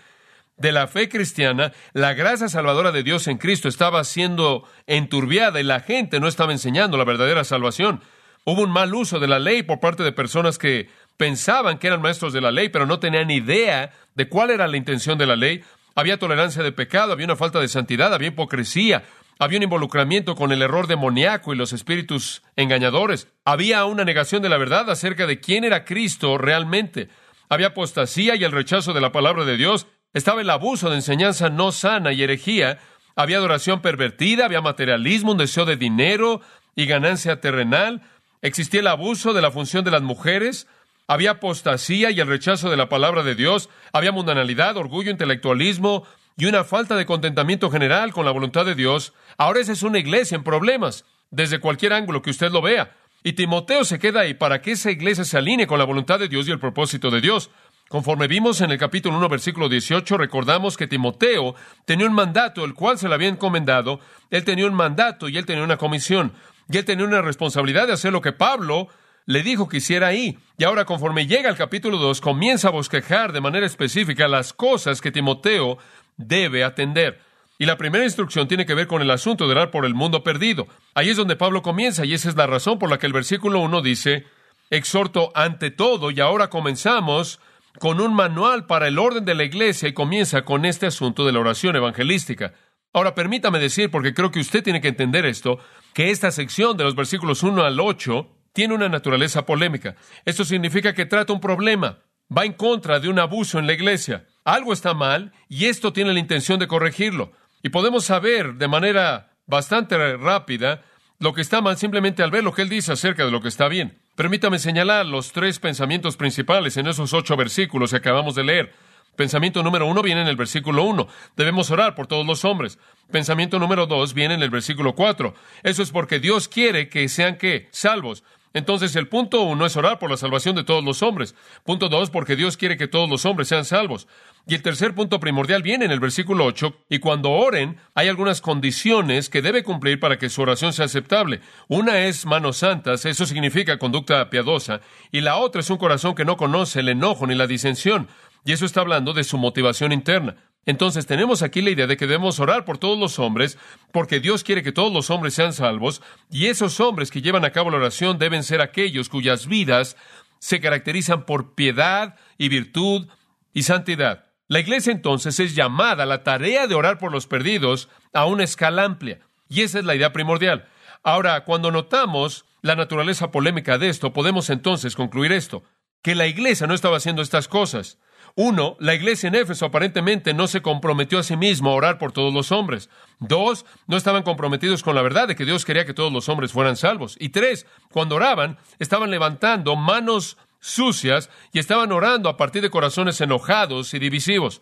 de 0.57 0.71
la 0.71 0.87
fe 0.87 1.07
cristiana, 1.07 1.71
la 1.93 2.13
gracia 2.13 2.49
salvadora 2.49 2.91
de 2.91 3.03
Dios 3.03 3.27
en 3.27 3.37
Cristo 3.37 3.69
estaba 3.69 4.03
siendo 4.03 4.67
enturbiada 4.87 5.59
y 5.59 5.63
la 5.63 5.79
gente 5.79 6.19
no 6.19 6.27
estaba 6.27 6.51
enseñando 6.51 6.97
la 6.97 7.05
verdadera 7.05 7.43
salvación. 7.43 8.01
Hubo 8.43 8.63
un 8.63 8.71
mal 8.71 8.93
uso 8.93 9.19
de 9.19 9.27
la 9.27 9.39
ley 9.39 9.63
por 9.63 9.79
parte 9.79 10.03
de 10.03 10.11
personas 10.11 10.57
que 10.57 10.89
pensaban 11.17 11.77
que 11.77 11.87
eran 11.87 12.01
maestros 12.01 12.33
de 12.33 12.41
la 12.41 12.51
ley, 12.51 12.69
pero 12.69 12.85
no 12.85 12.99
tenían 12.99 13.29
idea 13.29 13.91
de 14.15 14.29
cuál 14.29 14.51
era 14.51 14.67
la 14.67 14.77
intención 14.77 15.17
de 15.17 15.25
la 15.25 15.35
ley. 15.35 15.63
Había 15.95 16.17
tolerancia 16.17 16.63
de 16.63 16.71
pecado, 16.71 17.11
había 17.11 17.25
una 17.25 17.35
falta 17.35 17.59
de 17.59 17.67
santidad, 17.67 18.13
había 18.13 18.29
hipocresía, 18.29 19.03
había 19.39 19.57
un 19.57 19.63
involucramiento 19.63 20.35
con 20.35 20.51
el 20.51 20.61
error 20.61 20.87
demoníaco 20.87 21.53
y 21.53 21.57
los 21.57 21.73
espíritus 21.73 22.41
engañadores. 22.55 23.27
Había 23.45 23.85
una 23.85 24.05
negación 24.05 24.41
de 24.41 24.49
la 24.49 24.57
verdad 24.57 24.89
acerca 24.89 25.27
de 25.27 25.39
quién 25.39 25.63
era 25.63 25.85
Cristo 25.85 26.37
realmente. 26.37 27.09
Había 27.49 27.67
apostasía 27.67 28.35
y 28.35 28.43
el 28.43 28.51
rechazo 28.51 28.93
de 28.93 29.01
la 29.01 29.11
palabra 29.11 29.45
de 29.45 29.57
Dios. 29.57 29.87
Estaba 30.13 30.41
el 30.41 30.49
abuso 30.49 30.89
de 30.89 30.95
enseñanza 30.95 31.49
no 31.49 31.71
sana 31.71 32.13
y 32.13 32.23
herejía. 32.23 32.79
Había 33.15 33.37
adoración 33.37 33.81
pervertida, 33.81 34.45
había 34.45 34.61
materialismo, 34.61 35.31
un 35.31 35.37
deseo 35.37 35.65
de 35.65 35.75
dinero 35.75 36.41
y 36.75 36.85
ganancia 36.85 37.41
terrenal. 37.41 38.01
Existía 38.41 38.79
el 38.79 38.87
abuso 38.87 39.33
de 39.33 39.41
la 39.41 39.51
función 39.51 39.83
de 39.83 39.91
las 39.91 40.01
mujeres. 40.01 40.67
Había 41.07 41.31
apostasía 41.31 42.11
y 42.11 42.19
el 42.19 42.27
rechazo 42.27 42.69
de 42.69 42.77
la 42.77 42.89
palabra 42.89 43.23
de 43.23 43.35
Dios. 43.35 43.69
Había 43.93 44.11
mundanalidad, 44.11 44.77
orgullo, 44.77 45.11
intelectualismo 45.11 46.05
y 46.37 46.45
una 46.45 46.63
falta 46.63 46.95
de 46.95 47.05
contentamiento 47.05 47.69
general 47.69 48.13
con 48.13 48.25
la 48.25 48.31
voluntad 48.31 48.65
de 48.65 48.75
Dios. 48.75 49.13
Ahora 49.37 49.59
esa 49.59 49.71
es 49.71 49.83
una 49.83 49.99
iglesia 49.99 50.35
en 50.35 50.43
problemas, 50.43 51.05
desde 51.31 51.59
cualquier 51.59 51.93
ángulo 51.93 52.21
que 52.21 52.29
usted 52.29 52.51
lo 52.51 52.61
vea. 52.61 52.95
Y 53.23 53.33
Timoteo 53.33 53.83
se 53.83 53.99
queda 53.99 54.21
ahí 54.21 54.35
para 54.35 54.61
que 54.61 54.71
esa 54.71 54.91
iglesia 54.91 55.25
se 55.25 55.37
alinee 55.37 55.67
con 55.67 55.79
la 55.79 55.85
voluntad 55.85 56.19
de 56.19 56.27
Dios 56.27 56.47
y 56.47 56.51
el 56.51 56.59
propósito 56.59 57.09
de 57.09 57.21
Dios. 57.21 57.49
Conforme 57.87 58.27
vimos 58.27 58.59
en 58.59 58.71
el 58.71 58.77
capítulo 58.77 59.17
1, 59.17 59.29
versículo 59.29 59.69
18, 59.69 60.17
recordamos 60.17 60.75
que 60.75 60.87
Timoteo 60.87 61.55
tenía 61.85 62.05
un 62.05 62.13
mandato, 62.13 62.65
el 62.65 62.73
cual 62.73 62.97
se 62.97 63.07
le 63.07 63.15
había 63.15 63.29
encomendado. 63.29 64.01
Él 64.29 64.43
tenía 64.43 64.67
un 64.67 64.73
mandato 64.73 65.29
y 65.29 65.37
él 65.37 65.45
tenía 65.45 65.63
una 65.63 65.77
comisión. 65.77 66.33
Y 66.69 66.77
él 66.77 66.85
tenía 66.85 67.05
una 67.05 67.21
responsabilidad 67.21 67.87
de 67.87 67.93
hacer 67.93 68.11
lo 68.11 68.21
que 68.21 68.33
Pablo 68.33 68.89
le 69.25 69.41
dijo 69.41 69.69
que 69.69 69.77
hiciera 69.77 70.07
ahí. 70.07 70.37
Y 70.57 70.65
ahora, 70.65 70.83
conforme 70.83 71.27
llega 71.27 71.49
al 71.49 71.55
capítulo 71.55 71.97
2, 71.97 72.19
comienza 72.19 72.67
a 72.67 72.71
bosquejar 72.71 73.31
de 73.31 73.39
manera 73.39 73.65
específica 73.65 74.27
las 74.27 74.51
cosas 74.51 74.99
que 74.99 75.11
Timoteo 75.11 75.77
debe 76.17 76.65
atender. 76.65 77.21
Y 77.57 77.65
la 77.65 77.77
primera 77.77 78.03
instrucción 78.03 78.49
tiene 78.49 78.65
que 78.65 78.73
ver 78.73 78.87
con 78.87 79.01
el 79.01 79.11
asunto 79.11 79.45
de 79.45 79.51
orar 79.51 79.71
por 79.71 79.85
el 79.85 79.95
mundo 79.95 80.23
perdido. 80.23 80.67
Ahí 80.93 81.09
es 81.09 81.17
donde 81.17 81.37
Pablo 81.37 81.61
comienza, 81.61 82.05
y 82.05 82.13
esa 82.13 82.27
es 82.27 82.35
la 82.35 82.47
razón 82.47 82.79
por 82.79 82.89
la 82.89 82.99
que 82.99 83.07
el 83.07 83.13
versículo 83.13 83.59
1 83.59 83.81
dice, 83.81 84.25
exhorto 84.69 85.31
ante 85.35 85.71
todo, 85.71 86.11
y 86.11 86.19
ahora 86.19 86.49
comenzamos 86.49 87.39
con 87.79 88.01
un 88.01 88.13
manual 88.13 88.65
para 88.65 88.87
el 88.87 88.99
orden 88.99 89.25
de 89.25 89.35
la 89.35 89.43
iglesia 89.43 89.89
y 89.89 89.93
comienza 89.93 90.43
con 90.43 90.65
este 90.65 90.87
asunto 90.87 91.25
de 91.25 91.31
la 91.31 91.39
oración 91.39 91.75
evangelística. 91.75 92.53
Ahora, 92.93 93.13
permítame 93.13 93.59
decir, 93.59 93.91
porque 93.91 94.13
creo 94.13 94.31
que 94.31 94.39
usted 94.39 94.63
tiene 94.63 94.81
que 94.81 94.87
entender 94.87 95.25
esto, 95.25 95.59
que 95.93 96.09
esta 96.09 96.31
sección 96.31 96.77
de 96.77 96.83
los 96.83 96.95
versículos 96.95 97.43
1 97.43 97.63
al 97.63 97.79
8 97.79 98.27
tiene 98.53 98.73
una 98.73 98.89
naturaleza 98.89 99.45
polémica. 99.45 99.95
Esto 100.25 100.43
significa 100.43 100.93
que 100.93 101.05
trata 101.05 101.33
un 101.33 101.39
problema, 101.39 101.99
va 102.35 102.45
en 102.45 102.53
contra 102.53 102.99
de 102.99 103.09
un 103.09 103.19
abuso 103.19 103.59
en 103.59 103.67
la 103.67 103.73
iglesia. 103.73 104.25
Algo 104.43 104.73
está 104.73 104.93
mal 104.93 105.33
y 105.47 105.65
esto 105.65 105.93
tiene 105.93 106.13
la 106.13 106.19
intención 106.19 106.59
de 106.59 106.67
corregirlo. 106.67 107.33
Y 107.61 107.69
podemos 107.69 108.05
saber 108.05 108.55
de 108.55 108.67
manera 108.67 109.31
bastante 109.45 110.17
rápida 110.17 110.83
lo 111.19 111.33
que 111.33 111.41
está 111.41 111.61
mal 111.61 111.77
simplemente 111.77 112.23
al 112.23 112.31
ver 112.31 112.43
lo 112.43 112.53
que 112.53 112.61
él 112.61 112.69
dice 112.69 112.93
acerca 112.93 113.25
de 113.25 113.31
lo 113.31 113.41
que 113.41 113.47
está 113.47 113.67
bien. 113.67 113.99
Permítame 114.17 114.57
señalar 114.57 115.05
los 115.05 115.31
tres 115.31 115.59
pensamientos 115.59 116.17
principales 116.17 116.75
en 116.77 116.87
esos 116.87 117.13
ocho 117.13 117.37
versículos 117.37 117.91
que 117.91 117.97
acabamos 117.97 118.33
de 118.33 118.43
leer. 118.43 118.73
Pensamiento 119.15 119.61
número 119.61 119.85
uno 119.85 120.01
viene 120.01 120.21
en 120.21 120.27
el 120.27 120.35
versículo 120.35 120.85
uno. 120.85 121.07
Debemos 121.35 121.69
orar 121.69 121.93
por 121.93 122.07
todos 122.07 122.25
los 122.25 122.43
hombres. 122.43 122.79
Pensamiento 123.11 123.59
número 123.59 123.85
dos 123.85 124.15
viene 124.15 124.33
en 124.33 124.41
el 124.41 124.49
versículo 124.49 124.95
cuatro. 124.95 125.35
Eso 125.61 125.83
es 125.83 125.91
porque 125.91 126.19
Dios 126.19 126.47
quiere 126.47 126.89
que 126.89 127.07
sean 127.09 127.37
que 127.37 127.67
salvos. 127.69 128.23
Entonces 128.53 128.95
el 128.95 129.07
punto 129.07 129.41
uno 129.41 129.65
es 129.65 129.75
orar 129.75 129.99
por 129.99 130.09
la 130.09 130.17
salvación 130.17 130.55
de 130.55 130.63
todos 130.63 130.83
los 130.83 131.03
hombres. 131.03 131.35
Punto 131.63 131.89
dos, 131.89 132.09
porque 132.09 132.35
Dios 132.35 132.57
quiere 132.57 132.77
que 132.77 132.87
todos 132.87 133.09
los 133.09 133.25
hombres 133.25 133.47
sean 133.47 133.65
salvos. 133.65 134.07
Y 134.49 134.55
el 134.55 134.61
tercer 134.61 134.95
punto 134.95 135.19
primordial 135.19 135.61
viene 135.61 135.85
en 135.85 135.91
el 135.91 135.99
versículo 135.99 136.45
8, 136.45 136.85
y 136.89 136.99
cuando 136.99 137.31
oren 137.31 137.77
hay 137.93 138.07
algunas 138.07 138.39
condiciones 138.39 139.29
que 139.29 139.41
debe 139.41 139.63
cumplir 139.63 139.99
para 139.99 140.17
que 140.17 140.29
su 140.29 140.41
oración 140.41 140.71
sea 140.71 140.85
aceptable. 140.85 141.41
Una 141.67 141.99
es 142.05 142.25
manos 142.25 142.57
santas, 142.57 143.05
eso 143.05 143.25
significa 143.25 143.77
conducta 143.77 144.29
piadosa, 144.29 144.79
y 145.11 145.19
la 145.19 145.35
otra 145.35 145.59
es 145.59 145.69
un 145.69 145.77
corazón 145.77 146.15
que 146.15 146.23
no 146.23 146.37
conoce 146.37 146.79
el 146.79 146.87
enojo 146.89 147.27
ni 147.27 147.35
la 147.35 147.45
disensión, 147.45 148.07
y 148.45 148.53
eso 148.53 148.65
está 148.65 148.79
hablando 148.79 149.11
de 149.11 149.25
su 149.25 149.37
motivación 149.37 149.91
interna. 149.91 150.37
Entonces 150.67 151.07
tenemos 151.07 151.43
aquí 151.43 151.61
la 151.61 151.69
idea 151.69 151.87
de 151.87 151.95
que 151.95 152.07
debemos 152.07 152.41
orar 152.41 152.65
por 152.65 152.77
todos 152.77 152.99
los 152.99 153.19
hombres, 153.19 153.57
porque 153.93 154.19
Dios 154.19 154.43
quiere 154.43 154.63
que 154.63 154.73
todos 154.73 154.91
los 154.91 155.09
hombres 155.09 155.33
sean 155.33 155.53
salvos, 155.53 156.01
y 156.29 156.47
esos 156.47 156.81
hombres 156.81 157.09
que 157.09 157.21
llevan 157.21 157.45
a 157.45 157.51
cabo 157.51 157.71
la 157.71 157.77
oración 157.77 158.19
deben 158.19 158.43
ser 158.43 158.61
aquellos 158.61 159.07
cuyas 159.07 159.47
vidas 159.47 159.95
se 160.39 160.59
caracterizan 160.59 161.25
por 161.25 161.55
piedad 161.55 162.15
y 162.37 162.49
virtud 162.49 163.07
y 163.53 163.63
santidad. 163.63 164.25
La 164.49 164.59
iglesia 164.59 164.91
entonces 164.91 165.39
es 165.39 165.55
llamada 165.55 166.03
a 166.03 166.05
la 166.05 166.23
tarea 166.23 166.67
de 166.67 166.75
orar 166.75 166.99
por 166.99 167.13
los 167.13 167.27
perdidos 167.27 167.87
a 168.11 168.25
una 168.25 168.43
escala 168.43 168.83
amplia, 168.83 169.21
y 169.47 169.61
esa 169.61 169.79
es 169.79 169.85
la 169.85 169.95
idea 169.95 170.11
primordial. 170.11 170.67
Ahora, 171.01 171.45
cuando 171.45 171.71
notamos 171.71 172.43
la 172.61 172.75
naturaleza 172.75 173.31
polémica 173.31 173.77
de 173.77 173.87
esto, 173.87 174.11
podemos 174.11 174.49
entonces 174.49 174.97
concluir 174.97 175.31
esto, 175.31 175.63
que 176.01 176.13
la 176.13 176.27
iglesia 176.27 176.67
no 176.67 176.73
estaba 176.73 176.97
haciendo 176.97 177.21
estas 177.21 177.47
cosas. 177.47 177.99
Uno, 178.39 178.77
la 178.79 178.93
iglesia 178.93 179.29
en 179.29 179.33
Éfeso 179.33 179.65
aparentemente 179.65 180.31
no 180.31 180.45
se 180.45 180.61
comprometió 180.61 181.17
a 181.17 181.23
sí 181.23 181.35
mismo 181.35 181.71
a 181.71 181.73
orar 181.73 181.97
por 181.97 182.11
todos 182.11 182.31
los 182.31 182.51
hombres. 182.51 182.87
Dos, 183.17 183.65
no 183.87 183.97
estaban 183.97 184.21
comprometidos 184.21 184.83
con 184.83 184.93
la 184.93 185.01
verdad 185.01 185.27
de 185.27 185.35
que 185.35 185.43
Dios 185.43 185.65
quería 185.65 185.87
que 185.87 185.95
todos 185.95 186.13
los 186.13 186.29
hombres 186.29 186.51
fueran 186.51 186.75
salvos. 186.75 187.17
Y 187.19 187.29
tres, 187.29 187.65
cuando 187.89 188.13
oraban, 188.13 188.59
estaban 188.77 189.09
levantando 189.09 189.75
manos 189.75 190.37
sucias 190.59 191.31
y 191.51 191.57
estaban 191.57 191.91
orando 191.91 192.29
a 192.29 192.37
partir 192.37 192.61
de 192.61 192.69
corazones 192.69 193.19
enojados 193.21 193.95
y 193.95 193.97
divisivos. 193.97 194.61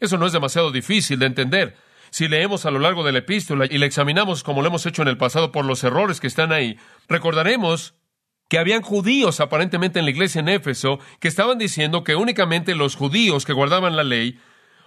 Eso 0.00 0.18
no 0.18 0.26
es 0.26 0.34
demasiado 0.34 0.70
difícil 0.70 1.18
de 1.18 1.24
entender. 1.24 1.76
Si 2.10 2.28
leemos 2.28 2.66
a 2.66 2.70
lo 2.70 2.78
largo 2.78 3.04
de 3.04 3.12
la 3.12 3.20
epístola 3.20 3.64
y 3.64 3.78
la 3.78 3.86
examinamos 3.86 4.42
como 4.42 4.60
lo 4.60 4.68
hemos 4.68 4.84
hecho 4.84 5.00
en 5.00 5.08
el 5.08 5.16
pasado 5.16 5.50
por 5.50 5.64
los 5.64 5.82
errores 5.82 6.20
que 6.20 6.26
están 6.26 6.52
ahí, 6.52 6.76
recordaremos 7.08 7.94
que 8.48 8.58
habían 8.58 8.82
judíos 8.82 9.40
aparentemente 9.40 9.98
en 9.98 10.04
la 10.04 10.10
iglesia 10.10 10.40
en 10.40 10.48
Éfeso 10.48 10.98
que 11.20 11.28
estaban 11.28 11.58
diciendo 11.58 12.04
que 12.04 12.16
únicamente 12.16 12.74
los 12.74 12.96
judíos 12.96 13.44
que 13.44 13.52
guardaban 13.52 13.96
la 13.96 14.04
ley 14.04 14.38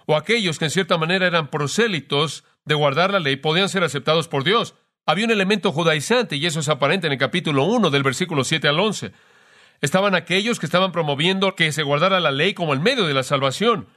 o 0.06 0.16
aquellos 0.16 0.58
que 0.58 0.66
en 0.66 0.70
cierta 0.70 0.96
manera 0.96 1.26
eran 1.26 1.48
prosélitos 1.48 2.44
de 2.64 2.74
guardar 2.74 3.12
la 3.12 3.20
ley 3.20 3.36
podían 3.36 3.68
ser 3.68 3.84
aceptados 3.84 4.28
por 4.28 4.44
Dios. 4.44 4.74
Había 5.06 5.24
un 5.24 5.30
elemento 5.30 5.72
judaizante 5.72 6.36
y 6.36 6.46
eso 6.46 6.60
es 6.60 6.68
aparente 6.68 7.06
en 7.06 7.12
el 7.12 7.18
capítulo 7.18 7.64
1 7.64 7.90
del 7.90 8.02
versículo 8.02 8.44
7 8.44 8.68
al 8.68 8.78
11. 8.78 9.12
Estaban 9.80 10.14
aquellos 10.14 10.58
que 10.58 10.66
estaban 10.66 10.92
promoviendo 10.92 11.54
que 11.54 11.72
se 11.72 11.82
guardara 11.82 12.20
la 12.20 12.30
ley 12.30 12.54
como 12.54 12.72
el 12.72 12.80
medio 12.80 13.06
de 13.06 13.14
la 13.14 13.22
salvación. 13.22 13.88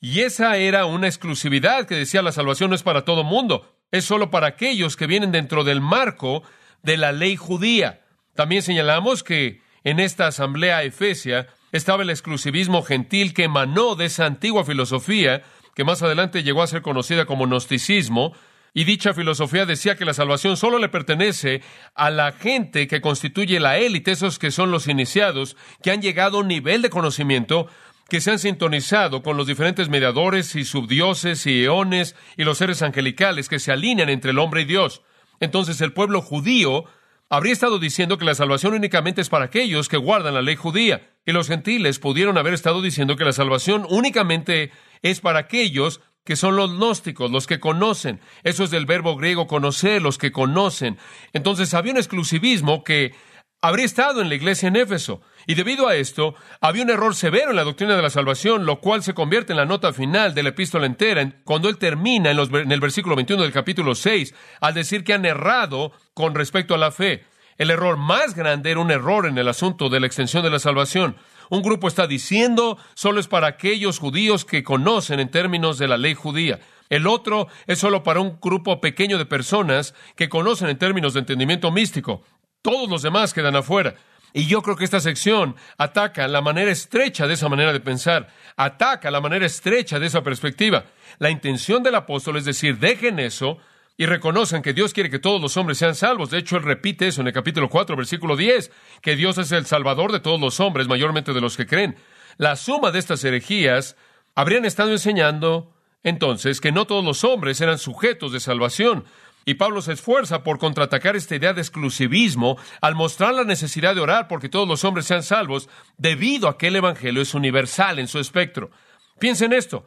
Y 0.00 0.20
esa 0.20 0.56
era 0.56 0.86
una 0.86 1.06
exclusividad 1.06 1.86
que 1.86 1.94
decía 1.94 2.22
la 2.22 2.32
salvación 2.32 2.70
no 2.70 2.76
es 2.76 2.82
para 2.82 3.04
todo 3.04 3.22
mundo, 3.22 3.74
es 3.90 4.04
solo 4.04 4.30
para 4.30 4.48
aquellos 4.48 4.96
que 4.96 5.06
vienen 5.06 5.32
dentro 5.32 5.62
del 5.62 5.80
marco 5.80 6.42
de 6.82 6.96
la 6.96 7.12
ley 7.12 7.36
judía. 7.36 7.99
También 8.40 8.62
señalamos 8.62 9.22
que 9.22 9.60
en 9.84 10.00
esta 10.00 10.26
asamblea 10.26 10.82
efesia 10.82 11.48
estaba 11.72 12.04
el 12.04 12.08
exclusivismo 12.08 12.80
gentil 12.80 13.34
que 13.34 13.44
emanó 13.44 13.96
de 13.96 14.06
esa 14.06 14.24
antigua 14.24 14.64
filosofía, 14.64 15.42
que 15.74 15.84
más 15.84 16.02
adelante 16.02 16.42
llegó 16.42 16.62
a 16.62 16.66
ser 16.66 16.80
conocida 16.80 17.26
como 17.26 17.44
gnosticismo, 17.44 18.32
y 18.72 18.84
dicha 18.84 19.12
filosofía 19.12 19.66
decía 19.66 19.96
que 19.96 20.06
la 20.06 20.14
salvación 20.14 20.56
solo 20.56 20.78
le 20.78 20.88
pertenece 20.88 21.60
a 21.94 22.08
la 22.08 22.32
gente 22.32 22.88
que 22.88 23.02
constituye 23.02 23.60
la 23.60 23.76
élite, 23.76 24.12
esos 24.12 24.38
que 24.38 24.50
son 24.50 24.70
los 24.70 24.88
iniciados, 24.88 25.54
que 25.82 25.90
han 25.90 26.00
llegado 26.00 26.38
a 26.38 26.40
un 26.40 26.48
nivel 26.48 26.80
de 26.80 26.88
conocimiento, 26.88 27.66
que 28.08 28.22
se 28.22 28.30
han 28.30 28.38
sintonizado 28.38 29.22
con 29.22 29.36
los 29.36 29.48
diferentes 29.48 29.90
mediadores 29.90 30.56
y 30.56 30.64
subdioses 30.64 31.46
y 31.46 31.64
eones 31.64 32.16
y 32.38 32.44
los 32.44 32.56
seres 32.56 32.80
angelicales 32.80 33.50
que 33.50 33.58
se 33.58 33.70
alinean 33.70 34.08
entre 34.08 34.30
el 34.30 34.38
hombre 34.38 34.62
y 34.62 34.64
Dios. 34.64 35.02
Entonces 35.40 35.82
el 35.82 35.92
pueblo 35.92 36.22
judío 36.22 36.86
habría 37.30 37.52
estado 37.52 37.78
diciendo 37.78 38.18
que 38.18 38.24
la 38.24 38.34
salvación 38.34 38.74
únicamente 38.74 39.20
es 39.20 39.28
para 39.28 39.46
aquellos 39.46 39.88
que 39.88 39.96
guardan 39.96 40.34
la 40.34 40.42
ley 40.42 40.56
judía, 40.56 41.08
y 41.24 41.32
los 41.32 41.46
gentiles 41.46 41.98
pudieron 41.98 42.36
haber 42.36 42.52
estado 42.52 42.82
diciendo 42.82 43.16
que 43.16 43.24
la 43.24 43.32
salvación 43.32 43.86
únicamente 43.88 44.72
es 45.00 45.20
para 45.20 45.38
aquellos 45.38 46.00
que 46.24 46.36
son 46.36 46.56
los 46.56 46.74
gnósticos, 46.74 47.30
los 47.30 47.46
que 47.46 47.60
conocen. 47.60 48.20
Eso 48.42 48.64
es 48.64 48.70
del 48.70 48.84
verbo 48.84 49.16
griego 49.16 49.46
conocer, 49.46 50.02
los 50.02 50.18
que 50.18 50.32
conocen. 50.32 50.98
Entonces 51.32 51.72
había 51.72 51.92
un 51.92 51.98
exclusivismo 51.98 52.84
que 52.84 53.14
habría 53.62 53.84
estado 53.84 54.20
en 54.20 54.28
la 54.28 54.34
iglesia 54.34 54.68
en 54.68 54.76
Éfeso. 54.76 55.20
Y 55.46 55.54
debido 55.54 55.88
a 55.88 55.96
esto, 55.96 56.34
había 56.60 56.82
un 56.82 56.90
error 56.90 57.14
severo 57.14 57.50
en 57.50 57.56
la 57.56 57.64
doctrina 57.64 57.96
de 57.96 58.02
la 58.02 58.10
salvación, 58.10 58.66
lo 58.66 58.80
cual 58.80 59.02
se 59.02 59.14
convierte 59.14 59.52
en 59.52 59.58
la 59.58 59.66
nota 59.66 59.92
final 59.92 60.34
de 60.34 60.42
la 60.42 60.50
epístola 60.50 60.86
entera, 60.86 61.40
cuando 61.44 61.68
él 61.68 61.78
termina 61.78 62.30
en, 62.30 62.72
el 62.72 62.80
versículo 62.80 63.16
21 63.16 63.42
del 63.42 63.52
capítulo 63.52 63.94
6, 63.94 64.34
al 64.60 64.74
decir 64.74 65.04
que 65.04 65.14
han 65.14 65.24
errado 65.24 65.92
con 66.20 66.34
respecto 66.34 66.74
a 66.74 66.78
la 66.78 66.90
fe. 66.90 67.24
El 67.58 67.70
error 67.70 67.96
más 67.96 68.34
grande 68.34 68.70
era 68.70 68.80
un 68.80 68.90
error 68.90 69.26
en 69.26 69.36
el 69.36 69.48
asunto 69.48 69.88
de 69.88 70.00
la 70.00 70.06
extensión 70.06 70.42
de 70.42 70.50
la 70.50 70.58
salvación. 70.58 71.16
Un 71.50 71.62
grupo 71.62 71.88
está 71.88 72.06
diciendo 72.06 72.78
solo 72.94 73.20
es 73.20 73.26
para 73.26 73.48
aquellos 73.48 73.98
judíos 73.98 74.44
que 74.44 74.62
conocen 74.62 75.20
en 75.20 75.30
términos 75.30 75.76
de 75.78 75.88
la 75.88 75.98
ley 75.98 76.14
judía. 76.14 76.60
El 76.88 77.06
otro 77.06 77.48
es 77.66 77.78
solo 77.78 78.02
para 78.02 78.20
un 78.20 78.38
grupo 78.40 78.80
pequeño 78.80 79.18
de 79.18 79.26
personas 79.26 79.94
que 80.16 80.28
conocen 80.28 80.68
en 80.68 80.78
términos 80.78 81.14
de 81.14 81.20
entendimiento 81.20 81.70
místico. 81.70 82.22
Todos 82.62 82.88
los 82.88 83.02
demás 83.02 83.34
quedan 83.34 83.56
afuera. 83.56 83.94
Y 84.32 84.46
yo 84.46 84.62
creo 84.62 84.76
que 84.76 84.84
esta 84.84 85.00
sección 85.00 85.56
ataca 85.76 86.28
la 86.28 86.40
manera 86.40 86.70
estrecha 86.70 87.26
de 87.26 87.34
esa 87.34 87.48
manera 87.48 87.72
de 87.72 87.80
pensar, 87.80 88.28
ataca 88.56 89.10
la 89.10 89.20
manera 89.20 89.44
estrecha 89.44 89.98
de 89.98 90.06
esa 90.06 90.22
perspectiva. 90.22 90.84
La 91.18 91.30
intención 91.30 91.82
del 91.82 91.96
apóstol 91.96 92.36
es 92.36 92.44
decir, 92.44 92.78
dejen 92.78 93.18
eso 93.18 93.58
y 94.00 94.06
reconozcan 94.06 94.62
que 94.62 94.72
Dios 94.72 94.94
quiere 94.94 95.10
que 95.10 95.18
todos 95.18 95.42
los 95.42 95.58
hombres 95.58 95.76
sean 95.76 95.94
salvos. 95.94 96.30
De 96.30 96.38
hecho, 96.38 96.56
él 96.56 96.62
repite 96.62 97.06
eso 97.06 97.20
en 97.20 97.26
el 97.26 97.34
capítulo 97.34 97.68
4, 97.68 97.96
versículo 97.96 98.34
10, 98.34 98.72
que 99.02 99.14
Dios 99.14 99.36
es 99.36 99.52
el 99.52 99.66
salvador 99.66 100.10
de 100.10 100.20
todos 100.20 100.40
los 100.40 100.58
hombres, 100.58 100.88
mayormente 100.88 101.34
de 101.34 101.40
los 101.42 101.54
que 101.54 101.66
creen. 101.66 101.96
La 102.38 102.56
suma 102.56 102.92
de 102.92 102.98
estas 102.98 103.22
herejías 103.24 103.96
habrían 104.34 104.64
estado 104.64 104.92
enseñando 104.92 105.74
entonces 106.02 106.62
que 106.62 106.72
no 106.72 106.86
todos 106.86 107.04
los 107.04 107.24
hombres 107.24 107.60
eran 107.60 107.78
sujetos 107.78 108.32
de 108.32 108.40
salvación. 108.40 109.04
Y 109.44 109.56
Pablo 109.56 109.82
se 109.82 109.92
esfuerza 109.92 110.44
por 110.44 110.58
contraatacar 110.58 111.14
esta 111.14 111.36
idea 111.36 111.52
de 111.52 111.60
exclusivismo 111.60 112.56
al 112.80 112.94
mostrar 112.94 113.34
la 113.34 113.44
necesidad 113.44 113.94
de 113.94 114.00
orar 114.00 114.28
porque 114.28 114.48
todos 114.48 114.66
los 114.66 114.82
hombres 114.82 115.04
sean 115.04 115.22
salvos, 115.22 115.68
debido 115.98 116.48
a 116.48 116.56
que 116.56 116.68
el 116.68 116.76
Evangelio 116.76 117.20
es 117.20 117.34
universal 117.34 117.98
en 117.98 118.08
su 118.08 118.18
espectro. 118.18 118.70
Piensen 119.18 119.52
esto. 119.52 119.84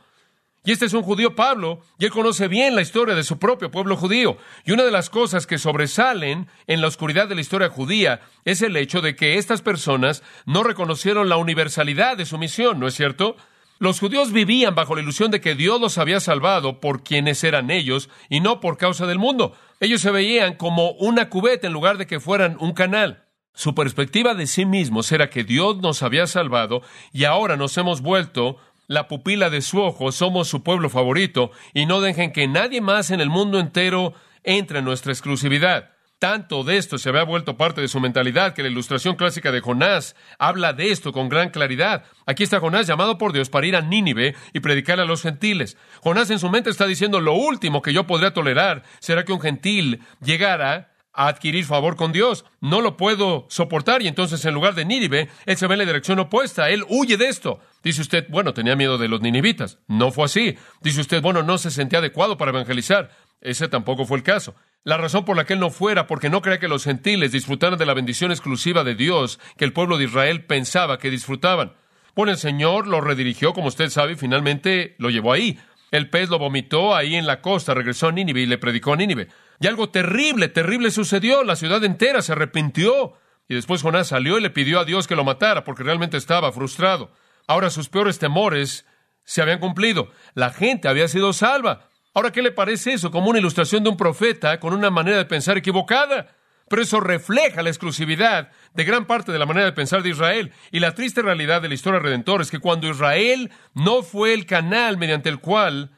Y 0.66 0.72
este 0.72 0.86
es 0.86 0.94
un 0.94 1.04
judío 1.04 1.36
Pablo, 1.36 1.82
y 2.00 2.06
él 2.06 2.12
conoce 2.12 2.48
bien 2.48 2.74
la 2.74 2.82
historia 2.82 3.16
de 3.16 3.24
su 3.24 3.38
propio 3.38 3.70
pueblo 3.70 3.98
judío. 3.98 4.38
Y 4.64 4.72
una 4.72 4.84
de 4.84 4.92
las 4.92 5.10
cosas 5.10 5.46
que 5.46 5.58
sobresalen 5.58 6.48
en 6.68 6.82
la 6.82 6.88
oscuridad 6.88 7.28
de 7.28 7.36
la 7.36 7.42
historia 7.42 7.70
judía 7.70 8.22
es 8.46 8.62
el 8.62 8.78
hecho 8.78 9.02
de 9.02 9.16
que 9.16 9.38
estas 9.38 9.62
personas 9.62 10.24
no 10.46 10.64
reconocieron 10.64 11.28
la 11.28 11.36
universalidad 11.36 12.16
de 12.16 12.26
su 12.26 12.38
misión, 12.38 12.80
¿no 12.80 12.88
es 12.88 12.96
cierto? 12.96 13.36
Los 13.80 14.00
judíos 14.00 14.32
vivían 14.32 14.76
bajo 14.76 14.96
la 14.96 15.02
ilusión 15.02 15.32
de 15.32 15.42
que 15.42 15.56
Dios 15.56 15.82
los 15.82 15.98
había 15.98 16.22
salvado 16.22 16.80
por 16.80 17.04
quienes 17.04 17.44
eran 17.44 17.70
ellos 17.70 18.10
y 18.30 18.40
no 18.40 18.62
por 18.62 18.78
causa 18.78 19.06
del 19.06 19.20
mundo. 19.20 19.58
Ellos 19.82 20.00
se 20.00 20.12
veían 20.12 20.56
como 20.56 20.92
una 20.92 21.30
cubeta 21.30 21.68
en 21.68 21.74
lugar 21.74 21.98
de 21.98 22.08
que 22.08 22.22
fueran 22.22 22.56
un 22.62 22.72
canal. 22.72 23.26
Su 23.54 23.76
perspectiva 23.76 24.34
de 24.34 24.48
sí 24.48 24.66
mismos 24.66 25.12
era 25.12 25.30
que 25.30 25.44
Dios 25.44 25.78
nos 25.78 26.02
había 26.02 26.26
salvado 26.28 26.82
y 27.12 27.26
ahora 27.26 27.58
nos 27.58 27.78
hemos 27.78 28.02
vuelto 28.02 28.58
la 28.88 29.08
pupila 29.08 29.50
de 29.50 29.62
su 29.62 29.82
ojo, 29.82 30.12
somos 30.12 30.48
su 30.48 30.64
pueblo 30.64 30.90
favorito 30.90 31.52
y 31.74 31.86
no 31.86 32.02
dejen 32.02 32.32
que 32.32 32.48
nadie 32.48 32.82
más 32.82 33.12
en 33.12 33.22
el 33.22 33.30
mundo 33.30 33.60
entero 33.60 34.14
entre 34.44 34.80
en 34.80 34.86
nuestra 34.86 35.12
exclusividad. 35.12 35.94
Tanto 36.24 36.64
de 36.64 36.78
esto 36.78 36.98
se 36.98 37.10
había 37.10 37.24
vuelto 37.24 37.58
parte 37.58 37.82
de 37.82 37.90
su 37.90 38.00
mentalidad 38.00 38.54
que 38.54 38.64
la 38.64 38.70
ilustración 38.70 39.18
clásica 39.18 39.52
de 39.52 39.60
Jonás 39.60 40.16
habla 40.40 40.72
de 40.72 40.90
esto 40.90 41.12
con 41.12 41.28
gran 41.28 41.50
claridad. 41.50 42.06
Aquí 42.26 42.44
está 42.44 42.62
Jonás 42.62 42.88
llamado 42.88 43.18
por 43.18 43.34
Dios 43.34 43.50
para 43.50 43.68
ir 43.68 43.76
a 43.76 43.82
Nínive 43.82 44.34
y 44.54 44.62
predicarle 44.62 45.04
a 45.04 45.06
los 45.06 45.22
gentiles. 45.22 45.76
Jonás 46.00 46.30
en 46.30 46.40
su 46.40 46.50
mente 46.50 46.70
está 46.70 46.88
diciendo 46.88 47.20
lo 47.20 47.34
último 47.34 47.82
que 47.82 47.92
yo 47.92 48.08
podría 48.08 48.32
tolerar 48.32 48.84
será 49.00 49.26
que 49.26 49.34
un 49.34 49.42
gentil 49.42 50.00
llegara 50.22 50.93
a 51.14 51.28
adquirir 51.28 51.66
favor 51.66 51.96
con 51.96 52.12
Dios. 52.12 52.46
No 52.60 52.82
lo 52.82 52.98
puedo 52.98 53.46
soportar 53.50 54.02
y 54.02 54.08
entonces 54.08 54.44
en 54.46 54.54
lugar 54.54 54.76
de 54.76 54.86
Nínive, 54.86 55.30
él 55.46 55.58
se 55.58 55.68
ve 55.68 55.76
en 55.76 55.80
la 55.80 55.86
dirección 55.86 56.20
opuesta. 56.20 56.70
Él 56.70 56.84
huye 56.90 57.18
de 57.18 57.28
esto. 57.28 57.60
Dice 57.84 58.02
usted, 58.02 58.26
bueno, 58.30 58.54
tenía 58.54 58.76
miedo 58.76 58.98
de 58.98 59.08
los 59.08 59.22
ninivitas. 59.22 59.80
No 59.88 60.12
fue 60.12 60.26
así. 60.26 60.58
Dice 60.82 61.02
usted, 61.02 61.22
bueno, 61.22 61.44
no 61.44 61.58
se 61.58 61.72
sentía 61.72 62.00
adecuado 62.00 62.38
para 62.38 62.52
evangelizar. 62.52 63.12
Ese 63.42 63.68
tampoco 63.68 64.06
fue 64.06 64.18
el 64.18 64.24
caso. 64.24 64.56
La 64.84 64.98
razón 64.98 65.26
por 65.26 65.38
la 65.38 65.46
que 65.46 65.54
él 65.54 65.60
no 65.60 65.70
fuera, 65.70 66.08
porque 66.08 66.30
no 66.30 66.42
creía 66.42 66.60
que 66.60 66.68
los 66.68 66.84
gentiles 66.84 67.32
disfrutaran 67.32 67.78
de 67.78 67.86
la 67.86 67.94
bendición 67.94 68.32
exclusiva 68.32 68.84
de 68.84 68.96
Dios 68.96 69.40
que 69.58 69.66
el 69.66 69.74
pueblo 69.74 69.98
de 69.98 70.06
Israel 70.06 70.46
pensaba 70.46 70.98
que 70.98 71.10
disfrutaban. 71.10 71.74
Bueno, 72.16 72.32
el 72.32 72.38
Señor 72.38 72.88
lo 72.88 73.02
redirigió, 73.02 73.54
como 73.54 73.68
usted 73.68 73.90
sabe, 73.90 74.14
y 74.14 74.16
finalmente 74.16 74.96
lo 75.00 75.10
llevó 75.10 75.34
ahí. 75.34 75.60
El 75.92 76.10
pez 76.10 76.30
lo 76.30 76.40
vomitó 76.40 76.96
ahí 76.96 77.16
en 77.16 77.28
la 77.28 77.42
costa, 77.42 77.74
regresó 77.74 78.08
a 78.08 78.12
Nínive 78.12 78.42
y 78.42 78.46
le 78.46 78.58
predicó 78.58 78.94
a 78.94 78.96
Nínive. 78.96 79.28
Y 79.60 79.68
algo 79.68 79.90
terrible, 79.90 80.50
terrible 80.50 80.92
sucedió. 80.92 81.44
La 81.44 81.56
ciudad 81.56 81.84
entera 81.84 82.22
se 82.22 82.32
arrepintió. 82.32 83.14
Y 83.48 83.56
después 83.56 83.82
Jonás 83.82 84.08
salió 84.08 84.38
y 84.38 84.42
le 84.42 84.50
pidió 84.50 84.80
a 84.80 84.86
Dios 84.86 85.08
que 85.08 85.16
lo 85.16 85.24
matara, 85.24 85.64
porque 85.64 85.84
realmente 85.84 86.18
estaba 86.18 86.52
frustrado. 86.52 87.12
Ahora 87.48 87.70
sus 87.70 87.90
peores 87.90 88.20
temores 88.20 88.86
se 89.26 89.42
habían 89.42 89.60
cumplido. 89.60 90.12
La 90.34 90.52
gente 90.52 90.88
había 90.88 91.08
sido 91.08 91.34
salva. 91.34 91.90
Ahora, 92.14 92.32
¿qué 92.32 92.42
le 92.42 92.52
parece 92.52 92.94
eso? 92.94 93.12
Como 93.12 93.30
una 93.30 93.40
ilustración 93.40 93.84
de 93.84 93.90
un 93.90 93.98
profeta 93.98 94.60
con 94.60 94.74
una 94.74 94.90
manera 94.90 95.18
de 95.18 95.26
pensar 95.26 95.58
equivocada. 95.58 96.36
Pero 96.70 96.82
eso 96.82 97.00
refleja 97.00 97.62
la 97.62 97.70
exclusividad 97.70 98.50
de 98.74 98.84
gran 98.84 99.06
parte 99.06 99.32
de 99.32 99.40
la 99.40 99.46
manera 99.46 99.66
de 99.66 99.74
pensar 99.74 100.02
de 100.02 100.10
Israel. 100.10 100.52
Y 100.72 100.80
la 100.80 100.96
triste 100.96 101.22
realidad 101.22 101.62
de 101.62 101.68
la 101.68 101.74
historia 101.74 102.00
redentora 102.00 102.44
es 102.44 102.52
que 102.52 102.60
cuando 102.60 102.88
Israel 102.88 103.52
no 103.74 104.04
fue 104.04 104.34
el 104.34 104.46
canal 104.46 104.98
mediante 104.98 105.30
el 105.30 105.40
cual 105.40 105.92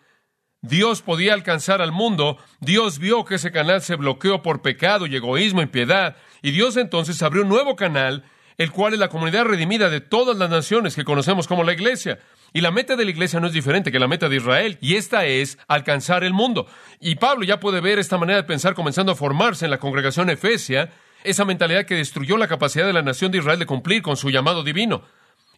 Dios 0.68 1.02
podía 1.02 1.34
alcanzar 1.34 1.82
al 1.82 1.92
mundo, 1.92 2.38
Dios 2.60 2.98
vio 2.98 3.24
que 3.24 3.36
ese 3.36 3.52
canal 3.52 3.82
se 3.82 3.96
bloqueó 3.96 4.42
por 4.42 4.62
pecado 4.62 5.06
y 5.06 5.16
egoísmo 5.16 5.62
y 5.62 5.68
piedad. 5.68 6.16
Y 6.42 6.52
Dios 6.52 6.76
entonces 6.78 7.22
abrió 7.22 7.44
un 7.44 7.50
nuevo 7.50 7.76
canal, 7.76 8.24
el 8.58 8.72
cual 8.72 8.94
es 8.94 9.00
la 9.00 9.10
comunidad 9.10 9.46
redimida 9.46 9.90
de 9.90 10.02
todas 10.02 10.38
las 10.38 10.50
naciones 10.50 10.96
que 10.96 11.04
conocemos 11.04 11.48
como 11.48 11.64
la 11.64 11.74
iglesia. 11.74 12.20
Y 12.52 12.62
la 12.62 12.72
meta 12.72 12.96
de 12.96 13.06
la 13.06 13.12
iglesia 13.12 13.40
no 13.40 13.48
es 13.48 13.54
diferente 13.54 13.92
que 13.92 14.00
la 14.00 14.08
meta 14.08 14.28
de 14.28 14.38
Israel, 14.38 14.78
y 14.82 14.96
esta 14.96 15.26
es 15.26 15.58
alcanzar 15.68 16.24
el 16.24 16.34
mundo. 16.34 16.68
Y 17.00 17.16
Pablo 17.16 17.44
ya 17.44 17.60
puede 17.60 17.82
ver 17.82 18.00
esta 18.00 18.18
manera 18.18 18.38
de 18.38 18.48
pensar 18.48 18.74
comenzando 18.74 19.12
a 19.12 19.16
formarse 19.16 19.66
en 19.66 19.72
la 19.72 19.78
congregación 19.78 20.30
efesia, 20.30 20.90
esa 21.24 21.46
mentalidad 21.46 21.86
que 21.86 21.96
destruyó 21.96 22.38
la 22.38 22.48
capacidad 22.48 22.86
de 22.86 22.94
la 22.94 23.02
nación 23.02 23.32
de 23.32 23.40
Israel 23.40 23.60
de 23.60 23.66
cumplir 23.66 24.02
con 24.02 24.16
su 24.16 24.30
llamado 24.30 24.64
divino. 24.64 25.04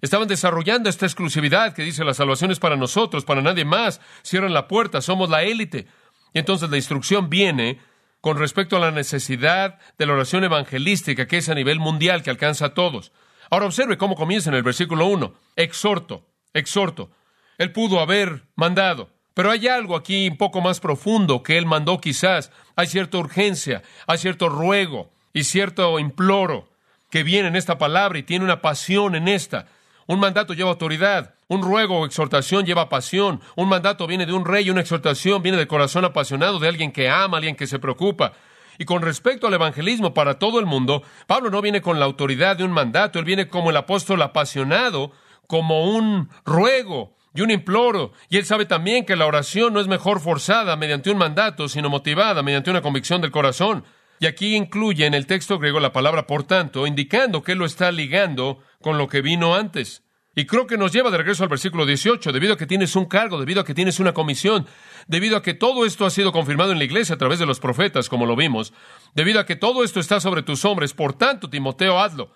Estaban 0.01 0.27
desarrollando 0.27 0.89
esta 0.89 1.05
exclusividad 1.05 1.73
que 1.73 1.83
dice 1.83 2.03
la 2.03 2.13
salvación 2.13 2.51
es 2.51 2.59
para 2.59 2.75
nosotros, 2.75 3.25
para 3.25 3.41
nadie 3.41 3.65
más. 3.65 4.01
Cierran 4.23 4.53
la 4.53 4.67
puerta, 4.67 5.01
somos 5.01 5.29
la 5.29 5.43
élite. 5.43 5.87
Y 6.33 6.39
entonces 6.39 6.69
la 6.69 6.77
instrucción 6.77 7.29
viene 7.29 7.79
con 8.21 8.37
respecto 8.37 8.77
a 8.77 8.79
la 8.79 8.91
necesidad 8.91 9.79
de 9.97 10.05
la 10.05 10.13
oración 10.13 10.43
evangelística 10.43 11.27
que 11.27 11.37
es 11.37 11.49
a 11.49 11.55
nivel 11.55 11.79
mundial, 11.79 12.23
que 12.23 12.29
alcanza 12.29 12.67
a 12.67 12.73
todos. 12.73 13.11
Ahora 13.49 13.65
observe 13.65 13.97
cómo 13.97 14.15
comienza 14.15 14.49
en 14.49 14.55
el 14.55 14.63
versículo 14.63 15.05
1. 15.07 15.33
Exhorto 15.55 16.25
exhorto. 16.57 17.11
Él 17.57 17.71
pudo 17.71 17.99
haber 17.99 18.43
mandado. 18.55 19.09
Pero 19.33 19.51
hay 19.51 19.67
algo 19.67 19.95
aquí 19.95 20.27
un 20.27 20.37
poco 20.37 20.61
más 20.61 20.79
profundo 20.79 21.43
que 21.43 21.57
él 21.57 21.65
mandó 21.65 21.99
quizás. 21.99 22.51
Hay 22.75 22.87
cierta 22.87 23.19
urgencia, 23.19 23.83
hay 24.07 24.17
cierto 24.17 24.49
ruego 24.49 25.11
y 25.31 25.43
cierto 25.43 25.99
imploro 25.99 26.69
que 27.11 27.23
viene 27.23 27.47
en 27.47 27.55
esta 27.55 27.77
palabra 27.77 28.17
y 28.17 28.23
tiene 28.23 28.45
una 28.45 28.61
pasión 28.61 29.15
en 29.15 29.27
esta. 29.27 29.67
Un 30.07 30.21
mandato 30.21 30.53
lleva 30.53 30.69
autoridad, 30.69 31.35
un 31.49 31.61
ruego 31.61 31.99
o 31.99 32.05
exhortación 32.05 32.65
lleva 32.65 32.87
pasión, 32.87 33.41
un 33.57 33.67
mandato 33.67 34.07
viene 34.07 34.25
de 34.25 34.31
un 34.31 34.45
rey, 34.45 34.69
una 34.69 34.79
exhortación 34.79 35.43
viene 35.43 35.57
del 35.57 35.67
corazón 35.67 36.05
apasionado 36.05 36.59
de 36.59 36.69
alguien 36.69 36.93
que 36.93 37.09
ama, 37.09 37.37
alguien 37.37 37.57
que 37.57 37.67
se 37.67 37.77
preocupa. 37.77 38.31
Y 38.79 38.85
con 38.85 39.01
respecto 39.01 39.47
al 39.47 39.53
evangelismo 39.53 40.13
para 40.13 40.39
todo 40.39 40.59
el 40.59 40.65
mundo, 40.65 41.03
Pablo 41.25 41.49
no 41.49 41.61
viene 41.61 41.81
con 41.81 41.99
la 41.99 42.05
autoridad 42.05 42.55
de 42.55 42.63
un 42.63 42.71
mandato, 42.71 43.19
él 43.19 43.25
viene 43.25 43.49
como 43.49 43.69
el 43.69 43.77
apóstol 43.77 44.21
apasionado 44.21 45.11
como 45.45 45.91
un 45.91 46.29
ruego 46.45 47.15
y 47.33 47.41
un 47.41 47.51
imploro. 47.51 48.13
Y 48.29 48.37
él 48.37 48.45
sabe 48.45 48.65
también 48.65 49.05
que 49.05 49.17
la 49.17 49.25
oración 49.25 49.73
no 49.73 49.81
es 49.81 49.87
mejor 49.87 50.21
forzada 50.21 50.77
mediante 50.77 51.11
un 51.11 51.17
mandato, 51.17 51.67
sino 51.67 51.89
motivada 51.89 52.43
mediante 52.43 52.69
una 52.69 52.81
convicción 52.81 53.19
del 53.19 53.31
corazón. 53.31 53.83
Y 54.19 54.25
aquí 54.25 54.55
incluye 54.55 55.05
en 55.05 55.13
el 55.13 55.27
texto 55.27 55.59
griego 55.59 55.79
la 55.79 55.93
palabra 55.93 56.25
por 56.25 56.43
tanto, 56.43 56.87
indicando 56.87 57.43
que 57.43 57.55
lo 57.55 57.65
está 57.65 57.91
ligando 57.91 58.59
con 58.81 58.97
lo 58.97 59.07
que 59.07 59.21
vino 59.21 59.55
antes. 59.55 60.03
Y 60.35 60.45
creo 60.45 60.67
que 60.67 60.77
nos 60.77 60.91
lleva 60.91 61.09
de 61.09 61.17
regreso 61.17 61.43
al 61.43 61.49
versículo 61.49 61.85
18, 61.85 62.31
debido 62.31 62.53
a 62.53 62.57
que 62.57 62.67
tienes 62.67 62.95
un 62.95 63.05
cargo, 63.05 63.39
debido 63.39 63.61
a 63.61 63.65
que 63.65 63.73
tienes 63.73 63.99
una 63.99 64.13
comisión, 64.13 64.67
debido 65.07 65.35
a 65.35 65.41
que 65.41 65.55
todo 65.55 65.85
esto 65.85 66.05
ha 66.05 66.11
sido 66.11 66.31
confirmado 66.31 66.71
en 66.71 66.77
la 66.77 66.83
iglesia 66.83 67.15
a 67.15 67.17
través 67.17 67.39
de 67.39 67.47
los 67.47 67.59
profetas, 67.59 68.07
como 68.07 68.27
lo 68.27 68.35
vimos, 68.35 68.71
debido 69.15 69.39
a 69.39 69.45
que 69.45 69.55
todo 69.55 69.83
esto 69.83 69.99
está 69.99 70.19
sobre 70.19 70.43
tus 70.43 70.63
hombres, 70.63 70.93
por 70.93 71.13
tanto, 71.13 71.49
Timoteo, 71.49 71.99
hazlo. 71.99 72.35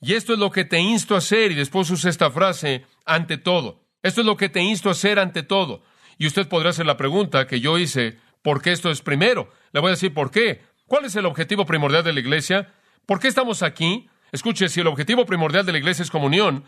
Y 0.00 0.14
esto 0.14 0.32
es 0.32 0.38
lo 0.38 0.50
que 0.50 0.64
te 0.64 0.78
insto 0.78 1.14
a 1.14 1.18
hacer. 1.18 1.52
Y 1.52 1.56
después 1.56 1.90
usa 1.90 2.10
esta 2.10 2.30
frase, 2.30 2.86
ante 3.04 3.36
todo. 3.36 3.84
Esto 4.02 4.22
es 4.22 4.26
lo 4.26 4.36
que 4.36 4.48
te 4.48 4.62
insto 4.62 4.88
a 4.88 4.92
hacer 4.92 5.18
ante 5.18 5.42
todo. 5.42 5.82
Y 6.18 6.26
usted 6.26 6.48
podrá 6.48 6.70
hacer 6.70 6.86
la 6.86 6.96
pregunta 6.96 7.46
que 7.46 7.60
yo 7.60 7.78
hice, 7.78 8.18
¿por 8.42 8.62
qué 8.62 8.72
esto 8.72 8.90
es 8.90 9.02
primero? 9.02 9.52
Le 9.72 9.80
voy 9.80 9.88
a 9.88 9.92
decir 9.92 10.14
por 10.14 10.30
qué. 10.30 10.62
¿Cuál 10.90 11.04
es 11.04 11.14
el 11.14 11.24
objetivo 11.24 11.66
primordial 11.66 12.02
de 12.02 12.12
la 12.12 12.18
iglesia? 12.18 12.66
¿Por 13.06 13.20
qué 13.20 13.28
estamos 13.28 13.62
aquí? 13.62 14.10
Escuche, 14.32 14.68
si 14.68 14.80
el 14.80 14.88
objetivo 14.88 15.24
primordial 15.24 15.64
de 15.64 15.70
la 15.70 15.78
iglesia 15.78 16.02
es 16.02 16.10
comunión, 16.10 16.64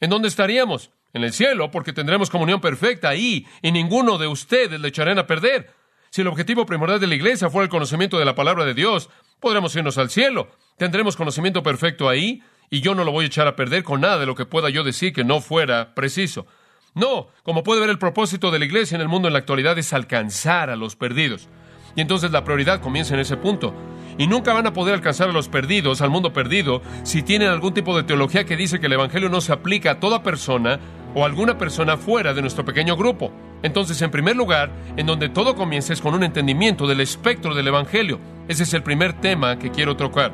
¿en 0.00 0.08
dónde 0.08 0.28
estaríamos? 0.28 0.88
En 1.12 1.24
el 1.24 1.34
cielo, 1.34 1.70
porque 1.70 1.92
tendremos 1.92 2.30
comunión 2.30 2.62
perfecta 2.62 3.10
ahí 3.10 3.46
y 3.60 3.72
ninguno 3.72 4.16
de 4.16 4.28
ustedes 4.28 4.80
le 4.80 4.88
echarán 4.88 5.18
a 5.18 5.26
perder. 5.26 5.74
Si 6.08 6.22
el 6.22 6.28
objetivo 6.28 6.64
primordial 6.64 7.00
de 7.00 7.06
la 7.06 7.16
iglesia 7.16 7.50
fuera 7.50 7.64
el 7.64 7.68
conocimiento 7.68 8.18
de 8.18 8.24
la 8.24 8.34
palabra 8.34 8.64
de 8.64 8.72
Dios, 8.72 9.10
podremos 9.40 9.76
irnos 9.76 9.98
al 9.98 10.08
cielo. 10.08 10.48
Tendremos 10.78 11.14
conocimiento 11.14 11.62
perfecto 11.62 12.08
ahí 12.08 12.42
y 12.70 12.80
yo 12.80 12.94
no 12.94 13.04
lo 13.04 13.12
voy 13.12 13.26
a 13.26 13.28
echar 13.28 13.46
a 13.46 13.56
perder 13.56 13.84
con 13.84 14.00
nada 14.00 14.16
de 14.16 14.24
lo 14.24 14.34
que 14.34 14.46
pueda 14.46 14.70
yo 14.70 14.84
decir 14.84 15.12
que 15.12 15.22
no 15.22 15.42
fuera 15.42 15.94
preciso. 15.94 16.46
No, 16.94 17.28
como 17.42 17.62
puede 17.62 17.82
ver, 17.82 17.90
el 17.90 17.98
propósito 17.98 18.50
de 18.50 18.58
la 18.58 18.64
iglesia 18.64 18.94
en 18.94 19.02
el 19.02 19.08
mundo 19.08 19.28
en 19.28 19.34
la 19.34 19.40
actualidad 19.40 19.76
es 19.76 19.92
alcanzar 19.92 20.70
a 20.70 20.76
los 20.76 20.96
perdidos. 20.96 21.50
Y 21.96 22.02
entonces 22.02 22.30
la 22.30 22.44
prioridad 22.44 22.80
comienza 22.80 23.14
en 23.14 23.20
ese 23.20 23.36
punto. 23.36 23.74
Y 24.18 24.26
nunca 24.26 24.52
van 24.52 24.66
a 24.66 24.72
poder 24.72 24.94
alcanzar 24.94 25.28
a 25.28 25.32
los 25.32 25.48
perdidos, 25.48 26.00
al 26.00 26.10
mundo 26.10 26.32
perdido, 26.32 26.82
si 27.02 27.22
tienen 27.22 27.48
algún 27.48 27.74
tipo 27.74 27.96
de 27.96 28.04
teología 28.04 28.44
que 28.44 28.56
dice 28.56 28.78
que 28.78 28.86
el 28.86 28.92
Evangelio 28.92 29.28
no 29.28 29.40
se 29.40 29.52
aplica 29.52 29.92
a 29.92 30.00
toda 30.00 30.22
persona 30.22 30.78
o 31.14 31.24
alguna 31.24 31.58
persona 31.58 31.96
fuera 31.96 32.32
de 32.32 32.42
nuestro 32.42 32.64
pequeño 32.64 32.96
grupo. 32.96 33.32
Entonces, 33.62 34.00
en 34.02 34.10
primer 34.10 34.36
lugar, 34.36 34.70
en 34.96 35.06
donde 35.06 35.28
todo 35.28 35.56
comienza 35.56 35.92
es 35.92 36.00
con 36.00 36.14
un 36.14 36.22
entendimiento 36.22 36.86
del 36.86 37.00
espectro 37.00 37.54
del 37.54 37.68
Evangelio. 37.68 38.20
Ese 38.48 38.62
es 38.62 38.74
el 38.74 38.82
primer 38.82 39.14
tema 39.14 39.58
que 39.58 39.70
quiero 39.70 39.96
tocar. 39.96 40.32